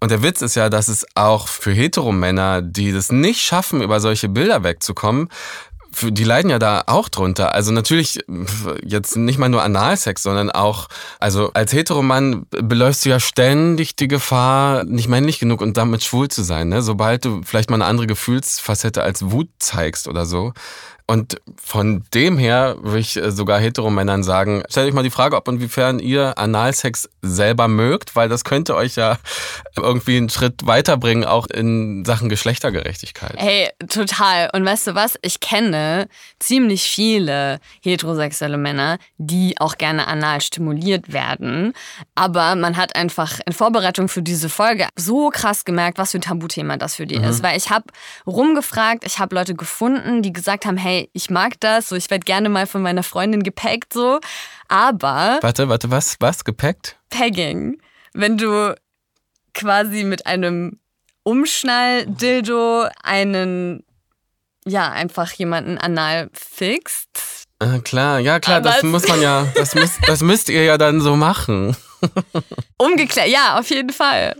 Und 0.01 0.11
der 0.11 0.23
Witz 0.23 0.41
ist 0.41 0.55
ja, 0.55 0.69
dass 0.69 0.89
es 0.89 1.05
auch 1.15 1.47
für 1.47 1.71
Heteromänner, 1.71 2.61
die 2.61 2.91
das 2.91 3.09
nicht 3.09 3.39
schaffen, 3.41 3.81
über 3.81 4.01
solche 4.01 4.27
Bilder 4.27 4.63
wegzukommen, 4.63 5.29
die 6.01 6.23
leiden 6.23 6.51
ja 6.51 6.59
da 6.59 6.83
auch 6.85 7.09
drunter. 7.09 7.55
Also 7.55 7.71
natürlich 7.71 8.19
jetzt 8.83 9.15
nicht 9.15 9.39
mal 9.39 9.49
nur 9.49 9.63
Analsex, 9.63 10.21
sondern 10.21 10.51
auch, 10.51 10.87
also 11.19 11.51
als 11.53 11.73
Heteromann 11.73 12.45
beläufst 12.49 13.05
du 13.05 13.09
ja 13.09 13.19
ständig 13.19 13.95
die 13.95 14.07
Gefahr, 14.07 14.83
nicht 14.83 15.07
männlich 15.07 15.39
genug 15.39 15.61
und 15.61 15.77
damit 15.77 16.03
schwul 16.03 16.27
zu 16.27 16.43
sein. 16.43 16.69
Ne? 16.69 16.81
Sobald 16.81 17.25
du 17.25 17.41
vielleicht 17.43 17.69
mal 17.69 17.77
eine 17.77 17.85
andere 17.85 18.07
Gefühlsfacette 18.07 19.01
als 19.01 19.31
Wut 19.31 19.49
zeigst 19.59 20.07
oder 20.07 20.25
so, 20.25 20.53
und 21.09 21.41
von 21.59 22.03
dem 22.13 22.37
her 22.37 22.75
würde 22.81 22.99
ich 22.99 23.17
äh, 23.17 23.31
sogar 23.31 23.59
Heteromännern 23.59 24.21
sagen, 24.21 24.61
stellt 24.69 24.89
euch 24.89 24.93
mal 24.93 25.01
die 25.01 25.09
Frage, 25.09 25.35
ob 25.35 25.47
und 25.47 25.55
inwiefern 25.55 25.97
ihr 25.97 26.37
Analsex 26.37 27.09
selber 27.23 27.67
mögt, 27.67 28.15
weil 28.15 28.29
das 28.29 28.43
könnte 28.43 28.75
euch 28.75 28.95
ja 28.95 29.17
irgendwie 29.75 30.17
einen 30.17 30.29
Schritt 30.29 30.67
weiterbringen, 30.67 31.25
auch 31.25 31.47
in 31.47 32.05
Sachen 32.05 32.29
Geschlechtergerechtigkeit. 32.29 33.33
Hey, 33.37 33.69
total. 33.89 34.51
Und 34.53 34.63
weißt 34.63 34.85
du 34.85 34.93
was? 34.93 35.15
Ich 35.23 35.39
kenne 35.39 36.07
ziemlich 36.37 36.83
viele 36.83 37.59
heterosexuelle 37.81 38.59
Männer, 38.59 38.99
die 39.17 39.59
auch 39.59 39.79
gerne 39.79 40.05
anal 40.05 40.41
stimuliert 40.41 41.11
werden. 41.11 41.73
Aber 42.13 42.53
man 42.53 42.77
hat 42.77 42.95
einfach 42.95 43.39
in 43.47 43.53
Vorbereitung 43.53 44.09
für 44.09 44.21
diese 44.21 44.47
Folge 44.47 44.87
so 44.95 45.31
krass 45.31 45.65
gemerkt, 45.65 45.97
was 45.97 46.11
für 46.11 46.19
ein 46.19 46.21
Tabuthema 46.21 46.77
das 46.77 46.97
für 46.97 47.07
die 47.07 47.17
mhm. 47.17 47.23
ist. 47.23 47.41
Weil 47.41 47.57
ich 47.57 47.71
habe 47.71 47.85
rumgefragt, 48.27 49.05
ich 49.07 49.17
habe 49.17 49.33
Leute 49.33 49.55
gefunden, 49.55 50.21
die 50.21 50.33
gesagt 50.33 50.67
haben, 50.67 50.77
hey, 50.77 50.98
ich 51.13 51.29
mag 51.29 51.59
das, 51.59 51.89
so 51.89 51.95
ich 51.95 52.09
werde 52.09 52.23
gerne 52.23 52.49
mal 52.49 52.67
von 52.67 52.81
meiner 52.81 53.03
Freundin 53.03 53.43
gepackt, 53.43 53.93
so. 53.93 54.19
Aber. 54.67 55.39
Warte, 55.41 55.69
warte, 55.69 55.91
was? 55.91 56.17
Was? 56.19 56.43
Gepackt? 56.43 56.97
Pegging. 57.09 57.81
Wenn 58.13 58.37
du 58.37 58.75
quasi 59.53 60.03
mit 60.03 60.25
einem 60.25 60.79
Umschnall-Dildo 61.23 62.87
einen, 63.03 63.83
ja, 64.65 64.91
einfach 64.91 65.31
jemanden 65.33 65.77
anal 65.77 66.29
fixt. 66.33 67.47
Ah, 67.59 67.79
klar, 67.79 68.19
ja 68.19 68.39
klar, 68.39 68.57
Aber 68.57 68.69
das 68.69 68.83
muss 68.83 69.07
man 69.07 69.21
ja, 69.21 69.47
das 69.55 69.75
müsst, 69.75 69.99
das 70.07 70.21
müsst 70.21 70.49
ihr 70.49 70.63
ja 70.63 70.77
dann 70.77 71.01
so 71.01 71.15
machen. 71.15 71.75
Umgeklärt, 72.77 73.27
ja, 73.27 73.59
auf 73.59 73.69
jeden 73.69 73.91
Fall. 73.91 74.35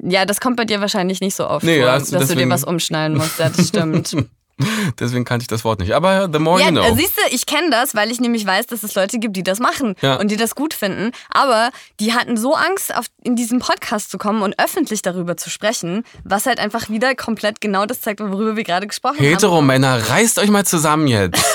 Ja, 0.00 0.26
das 0.26 0.40
kommt 0.40 0.56
bei 0.56 0.64
dir 0.64 0.80
wahrscheinlich 0.80 1.20
nicht 1.20 1.34
so 1.34 1.48
oft 1.48 1.64
nee, 1.64 1.80
vor, 1.80 1.90
also 1.90 2.18
dass 2.18 2.28
du 2.28 2.36
dir 2.36 2.48
was 2.48 2.64
umschnallen 2.64 3.16
musst. 3.16 3.38
Ja, 3.38 3.48
das 3.48 3.68
stimmt. 3.68 4.16
Deswegen 4.98 5.24
kannte 5.24 5.42
ich 5.44 5.48
das 5.48 5.64
Wort 5.64 5.80
nicht. 5.80 5.92
Aber 5.94 6.28
the 6.32 6.38
more 6.38 6.60
Ja, 6.60 6.66
you 6.66 6.72
know. 6.72 6.94
siehst 6.96 7.16
du, 7.16 7.22
ich 7.34 7.46
kenne 7.46 7.70
das, 7.70 7.94
weil 7.94 8.10
ich 8.10 8.20
nämlich 8.20 8.44
weiß, 8.46 8.66
dass 8.66 8.82
es 8.82 8.94
Leute 8.94 9.18
gibt, 9.18 9.36
die 9.36 9.42
das 9.42 9.58
machen 9.60 9.94
Ja. 10.00 10.16
und 10.16 10.30
die 10.30 10.36
das 10.36 10.54
gut 10.54 10.74
finden. 10.74 11.12
Aber 11.30 11.70
die 12.00 12.12
hatten 12.14 12.36
so 12.36 12.54
Angst, 12.54 12.94
auf, 12.94 13.06
in 13.22 13.36
diesen 13.36 13.60
Podcast 13.60 14.10
zu 14.10 14.18
kommen 14.18 14.42
und 14.42 14.58
öffentlich 14.58 15.02
darüber 15.02 15.36
zu 15.36 15.50
sprechen, 15.50 16.04
was 16.24 16.46
halt 16.46 16.58
einfach 16.58 16.88
wieder 16.88 17.14
komplett 17.14 17.60
genau 17.60 17.86
das 17.86 18.00
zeigt, 18.00 18.20
worüber 18.20 18.56
wir 18.56 18.64
gerade 18.64 18.86
gesprochen 18.86 19.18
haben. 19.18 19.24
Hetero-Männer, 19.26 20.08
reißt 20.08 20.38
euch 20.38 20.50
mal 20.50 20.64
zusammen 20.66 21.06
jetzt. 21.08 21.42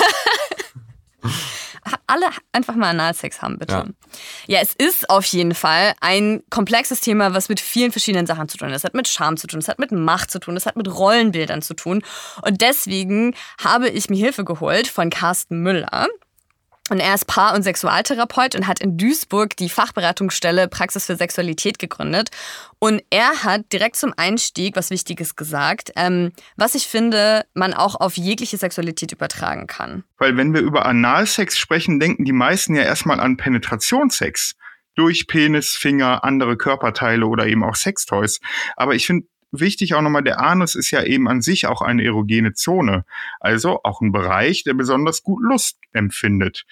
alle 2.08 2.28
einfach 2.52 2.76
mal 2.76 2.90
Analsex 2.90 3.42
haben, 3.42 3.58
bitte. 3.58 3.74
Ja. 3.74 3.86
Ja. 4.48 4.60
es 4.62 4.74
ist 4.74 5.10
auf 5.10 5.26
jeden 5.26 5.54
Fall 5.54 5.94
ein 6.02 6.44
komplexes 6.50 7.02
Thema, 7.02 7.34
was 7.34 7.50
mit 7.50 7.60
vielen 7.60 7.92
verschiedenen 7.92 8.26
Sachen 8.26 8.50
zu 8.50 8.58
tun 8.58 8.70
hat. 8.70 8.76
Es 8.76 8.84
hat 8.84 8.94
mit 8.94 9.08
Scham 9.08 9.38
zu 9.38 9.48
tun, 9.48 9.60
es 9.60 9.68
hat 9.68 9.80
mit 9.80 9.92
Macht 9.92 10.32
zu 10.32 10.40
tun, 10.40 10.56
es 10.56 10.66
hat 10.66 10.76
mit 10.76 10.94
Rollenbildern 10.94 11.62
zu 11.62 11.74
tun. 11.74 12.04
Und 12.42 12.62
deswegen 12.62 13.36
habe 13.64 13.90
ich 13.90 14.10
mir 14.10 14.18
Hilfe 14.18 14.44
geholt 14.44 14.88
von 14.88 15.10
Carsten 15.10 15.62
Müller. 15.62 16.08
Und 16.90 17.00
er 17.00 17.14
ist 17.14 17.28
Paar- 17.28 17.56
und 17.56 17.64
Sexualtherapeut 17.64 18.56
und 18.56 18.68
hat 18.68 18.82
in 18.82 18.98
Duisburg 18.98 19.56
die 19.56 19.70
Fachberatungsstelle 19.70 20.68
Praxis 20.68 21.06
für 21.06 21.16
Sexualität 21.16 21.80
gegründet. 21.80 22.30
Und 22.80 23.02
er 23.10 23.44
hat 23.44 23.72
direkt 23.72 23.96
zum 23.96 24.14
Einstieg 24.18 24.76
was 24.76 24.90
Wichtiges 24.90 25.38
gesagt, 25.38 25.94
ähm, 25.96 26.34
was 26.58 26.76
ich 26.76 26.88
finde, 26.88 27.46
man 27.54 27.74
auch 27.74 27.96
auf 27.96 28.18
jegliche 28.18 28.58
Sexualität 28.58 29.14
übertragen 29.14 29.66
kann. 29.68 30.04
Weil 30.18 30.36
wenn 30.36 30.54
wir 30.54 30.60
über 30.60 30.86
Analsex 30.86 31.58
sprechen, 31.58 32.02
denken 32.02 32.26
die 32.26 32.34
meisten 32.34 32.76
ja 32.76 32.84
erstmal 32.84 33.22
an 33.22 33.38
Penetrationssex. 33.38 34.56
Durch 34.96 35.26
Penis, 35.26 35.72
Finger, 35.72 36.24
andere 36.24 36.56
Körperteile 36.56 37.26
oder 37.26 37.48
eben 37.48 37.64
auch 37.64 37.74
Sextoys. 37.74 38.40
Aber 38.76 38.94
ich 38.94 39.08
finde 39.08 39.26
wichtig 39.54 39.94
auch 39.96 40.02
nochmal, 40.02 40.24
der 40.24 40.40
Anus 40.42 40.76
ist 40.76 40.92
ja 40.92 41.04
eben 41.04 41.28
an 41.28 41.42
sich 41.42 41.68
auch 41.68 41.82
eine 41.82 42.04
erogene 42.04 42.54
Zone. 42.54 43.06
Also 43.40 43.80
auch 43.84 44.02
ein 44.02 44.12
Bereich, 44.12 44.64
der 44.64 44.74
besonders 44.74 45.24
gut 45.24 45.42
Lust 45.42 45.78
empfindet. 45.94 46.66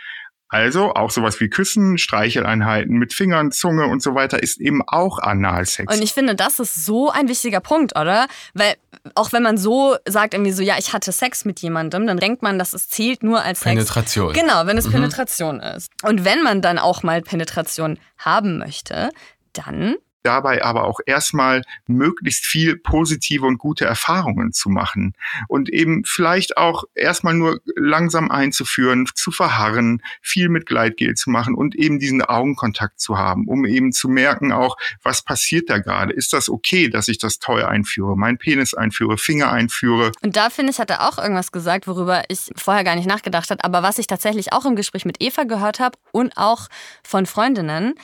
Also 0.54 0.94
auch 0.96 1.12
sowas 1.12 1.39
wie 1.39 1.48
Küssen, 1.48 1.98
Streicheleinheiten 1.98 2.98
mit 2.98 3.13
Fingern, 3.13 3.52
Zunge 3.54 3.86
und 3.88 4.04
so 4.04 4.15
weiter 4.15 4.44
ist 4.44 4.60
eben 4.60 4.82
auch 4.86 5.17
Analsex. 5.17 5.96
Und 5.96 6.04
ich 6.04 6.12
finde, 6.12 6.36
das 6.36 6.60
ist 6.60 6.86
so 6.86 7.10
ein 7.10 7.30
wichtiger 7.30 7.62
Punkt, 7.62 7.98
oder? 7.98 8.28
Weil 8.54 8.76
auch 9.15 9.32
wenn 9.32 9.44
man 9.44 9.58
so 9.58 9.96
sagt, 10.06 10.34
irgendwie 10.34 10.52
so, 10.52 10.62
ja, 10.62 10.76
ich 10.78 10.91
hatte 10.91 11.13
Sex 11.13 11.46
mit 11.46 11.62
jemandem, 11.62 12.06
dann 12.06 12.17
denkt 12.17 12.41
man, 12.41 12.60
dass 12.60 12.74
es 12.74 12.89
zählt 12.89 13.24
nur 13.24 13.41
als 13.41 13.62
Sex. 13.62 13.72
Penetration. 13.76 14.34
Genau, 14.34 14.65
wenn 14.65 14.78
es 14.78 14.88
Mhm. 14.88 14.91
Penetration 14.91 15.60
ist. 15.62 15.89
Und 16.04 16.26
wenn 16.26 16.44
man 16.44 16.62
dann 16.62 16.80
auch 16.80 17.02
mal 17.02 17.22
Penetration 17.22 17.98
haben 18.17 18.58
möchte, 18.58 19.10
dann 19.54 19.96
dabei 20.24 20.64
aber 20.64 20.86
auch 20.86 21.00
erstmal 21.06 21.64
möglichst 21.88 22.46
viel 22.46 22.78
positive 22.78 23.46
und 23.46 23.58
gute 23.58 23.86
Erfahrungen 23.86 24.54
zu 24.54 24.70
machen 24.70 25.14
und 25.48 25.70
eben 25.70 26.04
vielleicht 26.06 26.58
auch 26.58 26.84
erstmal 26.96 27.34
nur 27.34 27.60
langsam 27.76 28.30
einzuführen, 28.32 29.08
zu 29.14 29.32
verharren, 29.32 30.02
viel 30.22 30.50
mit 30.50 30.66
Gleitgel 30.66 31.14
zu 31.16 31.30
machen 31.30 31.56
und 31.56 31.76
eben 31.76 32.00
diesen 32.00 32.22
Augenkontakt 32.22 33.00
zu 33.00 33.18
haben, 33.18 33.48
um 33.48 33.66
eben 33.66 33.92
zu 33.92 34.10
merken 34.10 34.52
auch, 34.52 34.78
was 35.04 35.24
passiert 35.24 35.70
da 35.70 35.80
gerade? 35.80 36.14
Ist 36.14 36.34
das 36.34 36.50
okay, 36.50 36.90
dass 36.90 37.08
ich 37.08 37.18
das 37.18 37.40
Toy 37.40 37.64
einführe, 37.64 38.18
meinen 38.18 38.38
Penis 38.38 38.74
einführe, 38.74 39.18
Finger 39.18 39.52
einführe? 39.52 40.12
Und 40.22 40.36
da 40.36 40.50
finde 40.50 40.72
ich, 40.72 40.80
hat 40.80 40.90
er 40.90 41.08
auch 41.08 41.18
irgendwas 41.18 41.52
gesagt, 41.52 41.88
worüber 41.88 42.24
ich 42.30 42.52
vorher 42.56 42.84
gar 42.84 42.96
nicht 42.96 43.08
nachgedacht 43.08 43.50
habe, 43.50 43.64
aber 43.64 43.84
was 43.84 44.00
ich 44.00 44.08
tatsächlich 44.08 44.54
auch 44.54 44.66
im 44.66 44.76
Gespräch 44.76 45.06
mit 45.06 45.22
Eva 45.22 45.44
gehört 45.44 45.80
habe 45.80 45.98
und 46.12 46.38
auch 46.38 46.68
von 47.04 47.26
Freundinnen. 47.26 47.96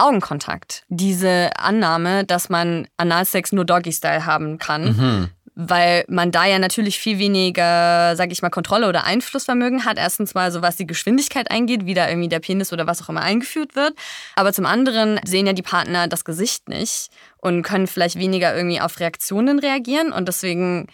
Augenkontakt. 0.00 0.84
Diese 0.88 1.50
Annahme, 1.56 2.24
dass 2.24 2.48
man 2.48 2.88
Analsex 2.96 3.52
nur 3.52 3.64
Doggy-Style 3.64 4.26
haben 4.26 4.58
kann, 4.58 4.84
Mhm. 4.96 5.28
weil 5.54 6.04
man 6.08 6.30
da 6.30 6.46
ja 6.46 6.58
natürlich 6.58 6.98
viel 6.98 7.18
weniger, 7.18 8.16
sag 8.16 8.32
ich 8.32 8.40
mal, 8.40 8.48
Kontrolle 8.50 8.88
oder 8.88 9.04
Einflussvermögen 9.04 9.84
hat. 9.84 9.98
Erstens 9.98 10.32
mal 10.34 10.50
so, 10.52 10.62
was 10.62 10.76
die 10.76 10.86
Geschwindigkeit 10.86 11.50
eingeht, 11.50 11.84
wie 11.86 11.94
da 11.94 12.08
irgendwie 12.08 12.28
der 12.28 12.40
Penis 12.40 12.72
oder 12.72 12.86
was 12.86 13.02
auch 13.02 13.08
immer 13.10 13.20
eingeführt 13.22 13.76
wird. 13.76 13.92
Aber 14.36 14.52
zum 14.52 14.64
anderen 14.64 15.20
sehen 15.26 15.46
ja 15.46 15.52
die 15.52 15.62
Partner 15.62 16.08
das 16.08 16.24
Gesicht 16.24 16.68
nicht 16.68 17.08
und 17.38 17.62
können 17.62 17.86
vielleicht 17.86 18.16
weniger 18.18 18.56
irgendwie 18.56 18.80
auf 18.80 19.00
Reaktionen 19.00 19.58
reagieren 19.58 20.12
und 20.12 20.28
deswegen 20.28 20.86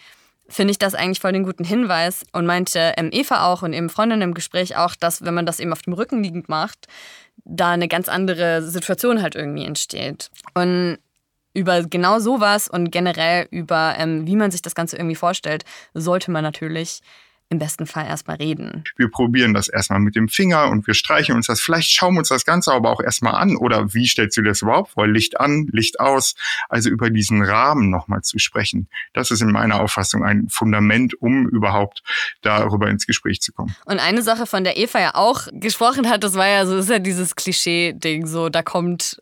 finde 0.49 0.71
ich 0.71 0.79
das 0.79 0.95
eigentlich 0.95 1.19
voll 1.19 1.33
den 1.33 1.43
guten 1.43 1.63
Hinweis 1.63 2.23
und 2.31 2.45
meinte 2.45 2.93
ähm, 2.97 3.09
Eva 3.11 3.45
auch 3.45 3.61
und 3.61 3.73
eben 3.73 3.89
Freundin 3.89 4.21
im 4.21 4.33
Gespräch 4.33 4.77
auch, 4.77 4.95
dass 4.95 5.23
wenn 5.25 5.33
man 5.33 5.45
das 5.45 5.59
eben 5.59 5.73
auf 5.73 5.81
dem 5.81 5.93
Rücken 5.93 6.23
liegend 6.23 6.49
macht, 6.49 6.87
da 7.43 7.71
eine 7.71 7.87
ganz 7.87 8.09
andere 8.09 8.63
Situation 8.63 9.21
halt 9.21 9.35
irgendwie 9.35 9.65
entsteht. 9.65 10.29
Und 10.53 10.99
über 11.53 11.83
genau 11.83 12.19
sowas 12.19 12.67
und 12.67 12.91
generell 12.91 13.47
über, 13.49 13.95
ähm, 13.97 14.27
wie 14.27 14.35
man 14.35 14.51
sich 14.51 14.61
das 14.61 14.75
Ganze 14.75 14.95
irgendwie 14.95 15.15
vorstellt, 15.15 15.65
sollte 15.93 16.29
man 16.31 16.43
natürlich 16.43 17.01
im 17.49 17.59
besten 17.59 17.85
Fall 17.85 18.05
erstmal 18.05 18.37
reden. 18.37 18.83
Wir 18.97 19.09
probieren 19.09 19.53
das 19.53 19.69
erstmal 19.69 19.99
mit 19.99 20.15
dem 20.15 20.27
Finger 20.27 20.67
und 20.67 20.85
wir 20.85 20.93
streichen 20.93 21.33
uns 21.35 21.47
das. 21.47 21.61
Vielleicht 21.61 21.89
schauen 21.91 22.15
wir 22.15 22.19
uns 22.19 22.27
das 22.27 22.43
Ganze 22.43 22.73
aber 22.73 22.91
auch 22.91 22.99
erstmal 22.99 23.35
an. 23.35 23.55
Oder 23.55 23.93
wie 23.93 24.05
stellst 24.05 24.35
du 24.35 24.41
das 24.41 24.61
überhaupt 24.61 24.91
vor? 24.91 25.07
Licht 25.07 25.39
an, 25.39 25.67
Licht 25.71 25.99
aus. 25.99 26.35
Also 26.67 26.89
über 26.89 27.09
diesen 27.09 27.41
Rahmen 27.41 27.89
nochmal 27.89 28.21
zu 28.21 28.37
sprechen. 28.37 28.89
Das 29.13 29.31
ist 29.31 29.41
in 29.41 29.51
meiner 29.51 29.79
Auffassung 29.79 30.23
ein 30.23 30.49
Fundament, 30.49 31.21
um 31.21 31.47
überhaupt 31.47 32.03
darüber 32.41 32.89
ins 32.89 33.07
Gespräch 33.07 33.41
zu 33.41 33.53
kommen. 33.53 33.73
Und 33.85 33.99
eine 33.99 34.21
Sache, 34.23 34.45
von 34.45 34.65
der 34.65 34.77
Eva 34.77 34.99
ja 34.99 35.15
auch 35.15 35.47
gesprochen 35.53 36.09
hat, 36.09 36.23
das 36.23 36.33
war 36.33 36.47
ja 36.47 36.65
so, 36.65 36.77
ist 36.77 36.89
ja 36.89 36.99
dieses 36.99 37.35
Klischee-Ding, 37.35 38.27
so, 38.27 38.49
da 38.49 38.61
kommt 38.61 39.21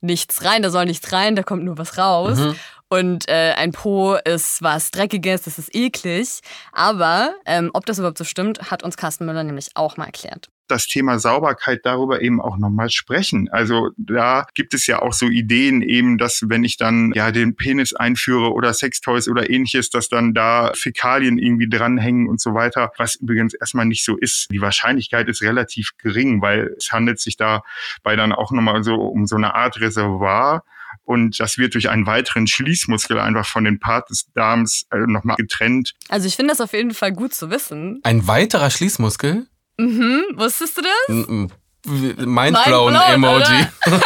nichts 0.00 0.44
rein, 0.44 0.62
da 0.62 0.70
soll 0.70 0.86
nichts 0.86 1.12
rein, 1.12 1.36
da 1.36 1.42
kommt 1.42 1.64
nur 1.64 1.78
was 1.78 1.98
raus. 1.98 2.38
Mhm. 2.38 2.56
Und 2.92 3.28
äh, 3.28 3.52
ein 3.56 3.70
Po 3.70 4.16
ist 4.16 4.62
was 4.62 4.90
Dreckiges, 4.90 5.42
das 5.42 5.58
ist 5.58 5.74
eklig. 5.74 6.40
Aber 6.72 7.34
ähm, 7.46 7.70
ob 7.72 7.86
das 7.86 7.98
überhaupt 7.98 8.18
so 8.18 8.24
stimmt, 8.24 8.70
hat 8.70 8.82
uns 8.82 8.96
Carsten 8.96 9.26
Müller 9.26 9.44
nämlich 9.44 9.68
auch 9.74 9.96
mal 9.96 10.06
erklärt. 10.06 10.50
das 10.70 10.86
Thema 10.86 11.18
Sauberkeit 11.18 11.80
darüber 11.84 12.22
eben 12.22 12.40
auch 12.40 12.56
nochmal 12.56 12.90
sprechen. 12.90 13.48
Also 13.50 13.90
da 13.96 14.46
gibt 14.54 14.74
es 14.74 14.86
ja 14.86 15.02
auch 15.02 15.12
so 15.12 15.26
Ideen 15.26 15.82
eben, 15.82 16.18
dass 16.18 16.44
wenn 16.48 16.64
ich 16.64 16.76
dann 16.76 17.12
ja 17.14 17.30
den 17.32 17.56
Penis 17.56 17.92
einführe 17.94 18.52
oder 18.52 18.72
Sextoys 18.72 19.28
oder 19.28 19.50
ähnliches, 19.50 19.90
dass 19.90 20.08
dann 20.08 20.34
da 20.34 20.72
Fäkalien 20.74 21.38
irgendwie 21.38 21.68
dranhängen 21.68 22.28
und 22.28 22.40
so 22.40 22.54
weiter, 22.54 22.92
was 22.98 23.16
übrigens 23.16 23.54
erstmal 23.54 23.86
nicht 23.86 24.04
so 24.04 24.16
ist. 24.16 24.48
Die 24.50 24.60
Wahrscheinlichkeit 24.60 25.28
ist 25.28 25.42
relativ 25.42 25.90
gering, 25.98 26.40
weil 26.42 26.74
es 26.78 26.92
handelt 26.92 27.20
sich 27.20 27.36
dabei 27.36 28.16
dann 28.16 28.32
auch 28.32 28.52
nochmal 28.52 28.82
so 28.82 28.94
um 28.94 29.26
so 29.26 29.36
eine 29.36 29.54
Art 29.54 29.80
Reservoir. 29.80 30.64
Und 31.10 31.40
das 31.40 31.58
wird 31.58 31.74
durch 31.74 31.88
einen 31.88 32.06
weiteren 32.06 32.46
Schließmuskel 32.46 33.18
einfach 33.18 33.44
von 33.44 33.64
den 33.64 33.80
Part 33.80 34.10
des 34.10 34.26
Darms 34.32 34.86
äh, 34.92 34.98
nochmal 35.08 35.34
getrennt. 35.34 35.94
Also 36.08 36.28
ich 36.28 36.36
finde 36.36 36.52
das 36.52 36.60
auf 36.60 36.72
jeden 36.72 36.94
Fall 36.94 37.10
gut 37.10 37.34
zu 37.34 37.50
wissen. 37.50 37.98
Ein 38.04 38.28
weiterer 38.28 38.70
Schließmuskel? 38.70 39.48
Mhm, 39.76 40.22
wusstest 40.36 40.78
du 40.78 40.82
das? 40.82 41.16
Mindblown 41.16 42.32
Mindblown, 42.32 42.94
Emoji. 42.94 43.66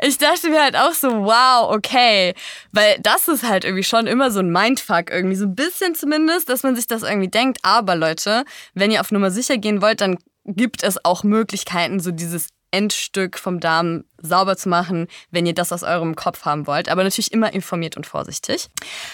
Ich 0.00 0.16
dachte 0.16 0.48
mir 0.48 0.62
halt 0.62 0.76
auch 0.76 0.92
so, 0.92 1.08
wow, 1.08 1.74
okay. 1.74 2.32
Weil 2.70 3.00
das 3.00 3.26
ist 3.26 3.42
halt 3.42 3.64
irgendwie 3.64 3.82
schon 3.82 4.06
immer 4.06 4.30
so 4.30 4.38
ein 4.38 4.52
Mindfuck, 4.52 5.10
irgendwie 5.10 5.34
so 5.34 5.44
ein 5.44 5.56
bisschen 5.56 5.96
zumindest, 5.96 6.48
dass 6.48 6.62
man 6.62 6.76
sich 6.76 6.86
das 6.86 7.02
irgendwie 7.02 7.26
denkt. 7.26 7.58
Aber 7.64 7.96
Leute, 7.96 8.44
wenn 8.74 8.92
ihr 8.92 9.00
auf 9.00 9.10
Nummer 9.10 9.32
sicher 9.32 9.58
gehen 9.58 9.82
wollt, 9.82 10.00
dann 10.00 10.18
gibt 10.44 10.84
es 10.84 11.04
auch 11.04 11.24
Möglichkeiten, 11.24 11.98
so 11.98 12.12
dieses 12.12 12.46
Endstück 12.70 13.38
vom 13.38 13.60
Darm 13.60 14.04
sauber 14.20 14.56
zu 14.56 14.68
machen, 14.68 15.06
wenn 15.30 15.46
ihr 15.46 15.54
das 15.54 15.72
aus 15.72 15.82
eurem 15.82 16.14
Kopf 16.14 16.44
haben 16.44 16.66
wollt. 16.66 16.88
Aber 16.88 17.04
natürlich 17.04 17.32
immer 17.32 17.52
informiert 17.52 17.96
und 17.96 18.06
vorsichtig. 18.06 18.68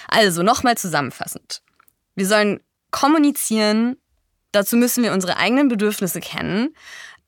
Also 0.09 0.43
nochmal 0.43 0.77
zusammenfassend. 0.77 1.63
Wir 2.15 2.27
sollen 2.27 2.61
kommunizieren. 2.91 3.97
Dazu 4.53 4.77
müssen 4.77 5.03
wir 5.03 5.13
unsere 5.13 5.37
eigenen 5.37 5.69
Bedürfnisse 5.69 6.21
kennen. 6.21 6.75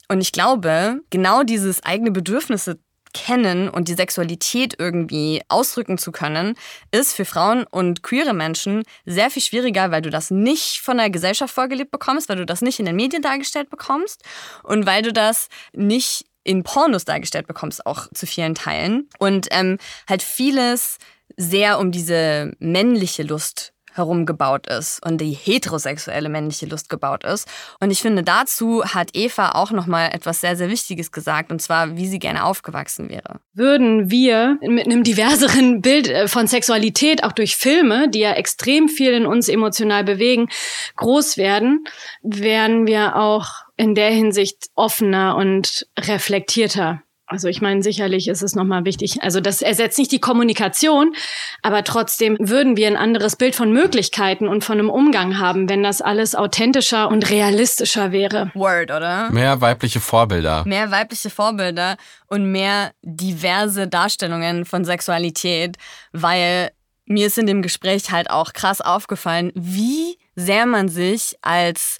Und 0.08 0.20
ich 0.20 0.32
glaube, 0.32 1.00
genau 1.10 1.42
dieses 1.42 1.82
eigene 1.82 2.12
Bedürfnisse 2.12 2.78
kennen 3.16 3.68
und 3.68 3.88
die 3.88 3.94
Sexualität 3.94 4.76
irgendwie 4.78 5.42
ausdrücken 5.48 5.98
zu 5.98 6.12
können, 6.12 6.54
ist 6.90 7.14
für 7.14 7.24
Frauen 7.24 7.64
und 7.64 8.02
queere 8.02 8.34
Menschen 8.34 8.82
sehr 9.04 9.30
viel 9.30 9.42
schwieriger, 9.42 9.90
weil 9.90 10.02
du 10.02 10.10
das 10.10 10.30
nicht 10.30 10.80
von 10.80 10.98
der 10.98 11.10
Gesellschaft 11.10 11.54
vorgelebt 11.54 11.90
bekommst, 11.90 12.28
weil 12.28 12.36
du 12.36 12.46
das 12.46 12.60
nicht 12.60 12.78
in 12.78 12.86
den 12.86 12.96
Medien 12.96 13.22
dargestellt 13.22 13.70
bekommst 13.70 14.22
und 14.62 14.86
weil 14.86 15.02
du 15.02 15.12
das 15.12 15.48
nicht 15.72 16.26
in 16.44 16.62
Pornos 16.62 17.04
dargestellt 17.04 17.46
bekommst, 17.46 17.86
auch 17.86 18.06
zu 18.14 18.26
vielen 18.26 18.54
Teilen. 18.54 19.08
Und 19.18 19.48
ähm, 19.50 19.78
halt 20.08 20.22
vieles 20.22 20.98
sehr 21.36 21.78
um 21.78 21.90
diese 21.90 22.52
männliche 22.60 23.24
Lust 23.24 23.72
herumgebaut 23.96 24.66
ist 24.66 25.04
und 25.04 25.20
die 25.20 25.32
heterosexuelle 25.32 26.28
männliche 26.28 26.66
Lust 26.66 26.88
gebaut 26.88 27.24
ist. 27.24 27.48
Und 27.80 27.90
ich 27.90 28.00
finde, 28.00 28.22
dazu 28.22 28.84
hat 28.84 29.10
Eva 29.14 29.52
auch 29.52 29.70
nochmal 29.70 30.10
etwas 30.12 30.40
sehr, 30.40 30.56
sehr 30.56 30.68
Wichtiges 30.68 31.12
gesagt, 31.12 31.50
und 31.50 31.60
zwar, 31.60 31.96
wie 31.96 32.06
sie 32.06 32.18
gerne 32.18 32.44
aufgewachsen 32.44 33.08
wäre. 33.08 33.40
Würden 33.54 34.10
wir 34.10 34.58
mit 34.62 34.86
einem 34.86 35.02
diverseren 35.02 35.80
Bild 35.80 36.08
äh, 36.08 36.28
von 36.28 36.46
Sexualität, 36.46 37.24
auch 37.24 37.32
durch 37.32 37.56
Filme, 37.56 38.08
die 38.08 38.20
ja 38.20 38.32
extrem 38.32 38.88
viel 38.88 39.12
in 39.12 39.26
uns 39.26 39.48
emotional 39.48 40.04
bewegen, 40.04 40.48
groß 40.96 41.36
werden, 41.36 41.84
wären 42.22 42.86
wir 42.86 43.16
auch 43.16 43.48
in 43.76 43.94
der 43.94 44.10
Hinsicht 44.10 44.68
offener 44.74 45.36
und 45.36 45.86
reflektierter 45.98 47.02
Also 47.28 47.48
ich 47.48 47.60
meine, 47.60 47.82
sicherlich 47.82 48.28
ist 48.28 48.42
es 48.42 48.54
nochmal 48.54 48.84
wichtig. 48.84 49.20
Also 49.22 49.40
das 49.40 49.60
ersetzt 49.60 49.98
nicht 49.98 50.12
die 50.12 50.20
Kommunikation, 50.20 51.14
aber 51.60 51.82
trotzdem 51.82 52.36
würden 52.38 52.76
wir 52.76 52.86
ein 52.86 52.96
anderes 52.96 53.34
Bild 53.34 53.56
von 53.56 53.72
Möglichkeiten 53.72 54.46
und 54.46 54.62
von 54.62 54.78
einem 54.78 54.90
Umgang 54.90 55.38
haben, 55.38 55.68
wenn 55.68 55.82
das 55.82 56.00
alles 56.00 56.36
authentischer 56.36 57.08
und 57.08 57.28
realistischer 57.28 58.12
wäre. 58.12 58.52
Word, 58.54 58.92
oder? 58.92 59.30
Mehr 59.32 59.60
weibliche 59.60 59.98
Vorbilder. 59.98 60.62
Mehr 60.66 60.92
weibliche 60.92 61.28
Vorbilder 61.28 61.96
und 62.28 62.52
mehr 62.52 62.92
diverse 63.02 63.88
Darstellungen 63.88 64.64
von 64.64 64.84
Sexualität, 64.84 65.76
weil 66.12 66.70
mir 67.06 67.26
ist 67.26 67.38
in 67.38 67.46
dem 67.46 67.62
Gespräch 67.62 68.12
halt 68.12 68.30
auch 68.30 68.52
krass 68.52 68.80
aufgefallen, 68.80 69.50
wie 69.54 70.16
sehr 70.36 70.66
man 70.66 70.88
sich 70.88 71.36
als 71.42 71.98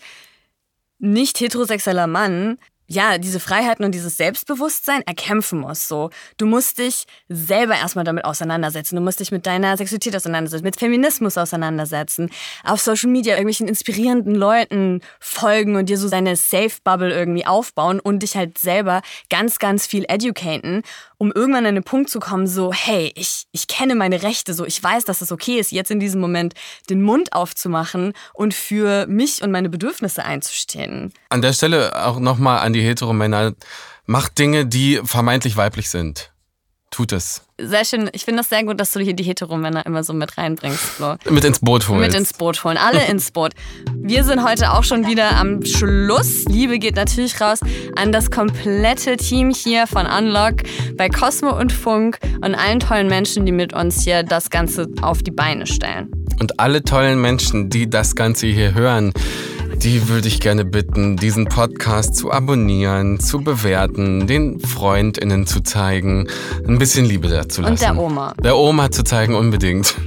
nicht 0.98 1.40
heterosexueller 1.40 2.06
Mann 2.06 2.58
ja, 2.86 3.18
diese 3.18 3.40
Freiheiten 3.40 3.84
und 3.84 3.92
dieses 3.94 4.16
Selbstbewusstsein 4.16 5.02
erkämpfen 5.06 5.60
muss. 5.60 5.88
So, 5.88 6.10
du 6.36 6.46
musst 6.46 6.78
dich 6.78 7.06
selber 7.28 7.74
erstmal 7.74 8.04
damit 8.04 8.24
auseinandersetzen. 8.24 8.96
Du 8.96 9.02
musst 9.02 9.20
dich 9.20 9.32
mit 9.32 9.46
deiner 9.46 9.76
Sexualität 9.76 10.14
auseinandersetzen, 10.14 10.64
mit 10.64 10.78
Feminismus 10.78 11.36
auseinandersetzen, 11.36 12.30
auf 12.64 12.80
Social 12.80 13.10
Media 13.10 13.34
irgendwelchen 13.34 13.68
inspirierenden 13.68 14.34
Leuten 14.34 15.00
folgen 15.18 15.76
und 15.76 15.88
dir 15.88 15.98
so 15.98 16.08
deine 16.08 16.36
Safe 16.36 16.72
Bubble 16.84 17.12
irgendwie 17.12 17.46
aufbauen 17.46 17.98
und 18.00 18.22
dich 18.22 18.36
halt 18.36 18.58
selber 18.58 19.02
ganz, 19.30 19.58
ganz 19.58 19.86
viel 19.86 20.04
educaten, 20.08 20.82
um 21.18 21.32
irgendwann 21.32 21.66
an 21.66 21.74
den 21.74 21.84
Punkt 21.84 22.10
zu 22.10 22.20
kommen, 22.20 22.46
so, 22.46 22.72
hey, 22.72 23.12
ich, 23.16 23.46
ich 23.52 23.66
kenne 23.66 23.94
meine 23.94 24.22
Rechte, 24.22 24.54
so, 24.54 24.64
ich 24.64 24.82
weiß, 24.82 25.04
dass 25.04 25.22
es 25.22 25.32
okay 25.32 25.58
ist, 25.58 25.72
jetzt 25.72 25.90
in 25.90 25.98
diesem 25.98 26.20
Moment 26.20 26.54
den 26.88 27.02
Mund 27.02 27.32
aufzumachen 27.32 28.12
und 28.34 28.54
für 28.54 29.06
mich 29.06 29.42
und 29.42 29.50
meine 29.50 29.68
Bedürfnisse 29.68 30.24
einzustehen. 30.24 31.12
An 31.30 31.42
der 31.42 31.52
Stelle 31.52 32.06
auch 32.06 32.20
nochmal 32.20 32.60
an 32.60 32.75
die 32.76 32.82
Heteromänner, 32.82 33.54
macht 34.04 34.38
Dinge, 34.38 34.66
die 34.66 35.00
vermeintlich 35.04 35.56
weiblich 35.56 35.90
sind. 35.90 36.32
Tut 36.90 37.12
es. 37.12 37.42
Sehr 37.60 37.84
schön. 37.84 38.08
Ich 38.12 38.24
finde 38.24 38.40
das 38.40 38.48
sehr 38.48 38.64
gut, 38.64 38.78
dass 38.78 38.92
du 38.92 39.00
hier 39.00 39.14
die 39.14 39.24
Heteromänner 39.24 39.84
immer 39.86 40.04
so 40.04 40.12
mit 40.12 40.38
reinbringst, 40.38 40.78
Flo. 40.78 41.16
Mit 41.28 41.44
ins 41.44 41.58
Boot 41.58 41.88
holen. 41.88 42.00
Mit 42.00 42.14
ins 42.14 42.32
Boot 42.32 42.62
holen. 42.64 42.78
Alle 42.78 43.04
ins 43.08 43.32
Boot. 43.32 43.52
Wir 43.94 44.24
sind 44.24 44.44
heute 44.44 44.72
auch 44.72 44.84
schon 44.84 45.06
wieder 45.06 45.36
am 45.36 45.64
Schluss. 45.64 46.44
Liebe 46.44 46.78
geht 46.78 46.96
natürlich 46.96 47.40
raus 47.40 47.58
an 47.96 48.12
das 48.12 48.30
komplette 48.30 49.16
Team 49.16 49.50
hier 49.50 49.86
von 49.86 50.06
Unlock 50.06 50.62
bei 50.96 51.08
Cosmo 51.08 51.58
und 51.58 51.72
Funk 51.72 52.18
und 52.36 52.54
allen 52.54 52.80
tollen 52.80 53.08
Menschen, 53.08 53.44
die 53.46 53.52
mit 53.52 53.72
uns 53.74 54.02
hier 54.04 54.22
das 54.22 54.48
Ganze 54.50 54.86
auf 55.02 55.22
die 55.22 55.32
Beine 55.32 55.66
stellen. 55.66 56.10
Und 56.38 56.60
alle 56.60 56.82
tollen 56.82 57.20
Menschen, 57.20 57.68
die 57.68 57.90
das 57.90 58.14
Ganze 58.14 58.46
hier 58.46 58.74
hören, 58.74 59.12
die 59.82 60.08
würde 60.08 60.28
ich 60.28 60.40
gerne 60.40 60.64
bitten, 60.64 61.16
diesen 61.16 61.46
Podcast 61.46 62.16
zu 62.16 62.32
abonnieren, 62.32 63.20
zu 63.20 63.40
bewerten, 63.40 64.26
den 64.26 64.60
FreundInnen 64.60 65.46
zu 65.46 65.60
zeigen, 65.60 66.28
ein 66.66 66.78
bisschen 66.78 67.04
Liebe 67.04 67.28
dazu 67.28 67.62
lassen. 67.62 67.72
Und 67.72 67.80
der 67.80 67.98
Oma. 67.98 68.34
Der 68.42 68.56
Oma 68.56 68.90
zu 68.90 69.04
zeigen, 69.04 69.34
unbedingt. 69.34 69.94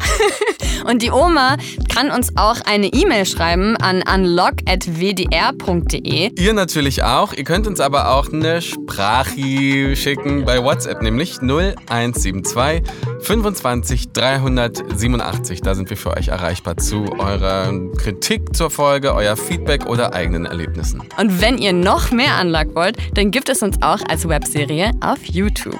Und 0.85 1.01
die 1.01 1.11
Oma 1.11 1.57
kann 1.93 2.11
uns 2.11 2.37
auch 2.37 2.61
eine 2.65 2.87
E-Mail 2.87 3.25
schreiben 3.25 3.75
an 3.77 4.01
unlock.wdr.de. 4.01 6.31
Ihr 6.39 6.53
natürlich 6.53 7.03
auch. 7.03 7.33
Ihr 7.33 7.43
könnt 7.43 7.67
uns 7.67 7.79
aber 7.79 8.13
auch 8.13 8.31
eine 8.31 8.61
Sprachi 8.61 9.95
schicken 9.95 10.45
bei 10.45 10.63
WhatsApp, 10.63 11.01
nämlich 11.01 11.41
0172 11.41 12.83
25 13.21 14.11
387. 14.13 15.61
Da 15.61 15.75
sind 15.75 15.89
wir 15.89 15.97
für 15.97 16.15
euch 16.15 16.29
erreichbar 16.29 16.77
zu 16.77 17.05
eurer 17.17 17.73
Kritik 17.97 18.55
zur 18.55 18.69
Folge, 18.69 19.13
euer 19.13 19.35
Feedback 19.35 19.87
oder 19.87 20.13
eigenen 20.13 20.45
Erlebnissen. 20.45 21.01
Und 21.17 21.41
wenn 21.41 21.57
ihr 21.57 21.73
noch 21.73 22.11
mehr 22.11 22.39
Unlock 22.41 22.75
wollt, 22.75 22.97
dann 23.15 23.31
gibt 23.31 23.49
es 23.49 23.61
uns 23.61 23.81
auch 23.81 23.99
als 24.09 24.27
Webserie 24.27 24.91
auf 25.01 25.23
YouTube. 25.25 25.79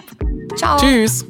Ciao. 0.55 0.77
Tschüss. 0.77 1.25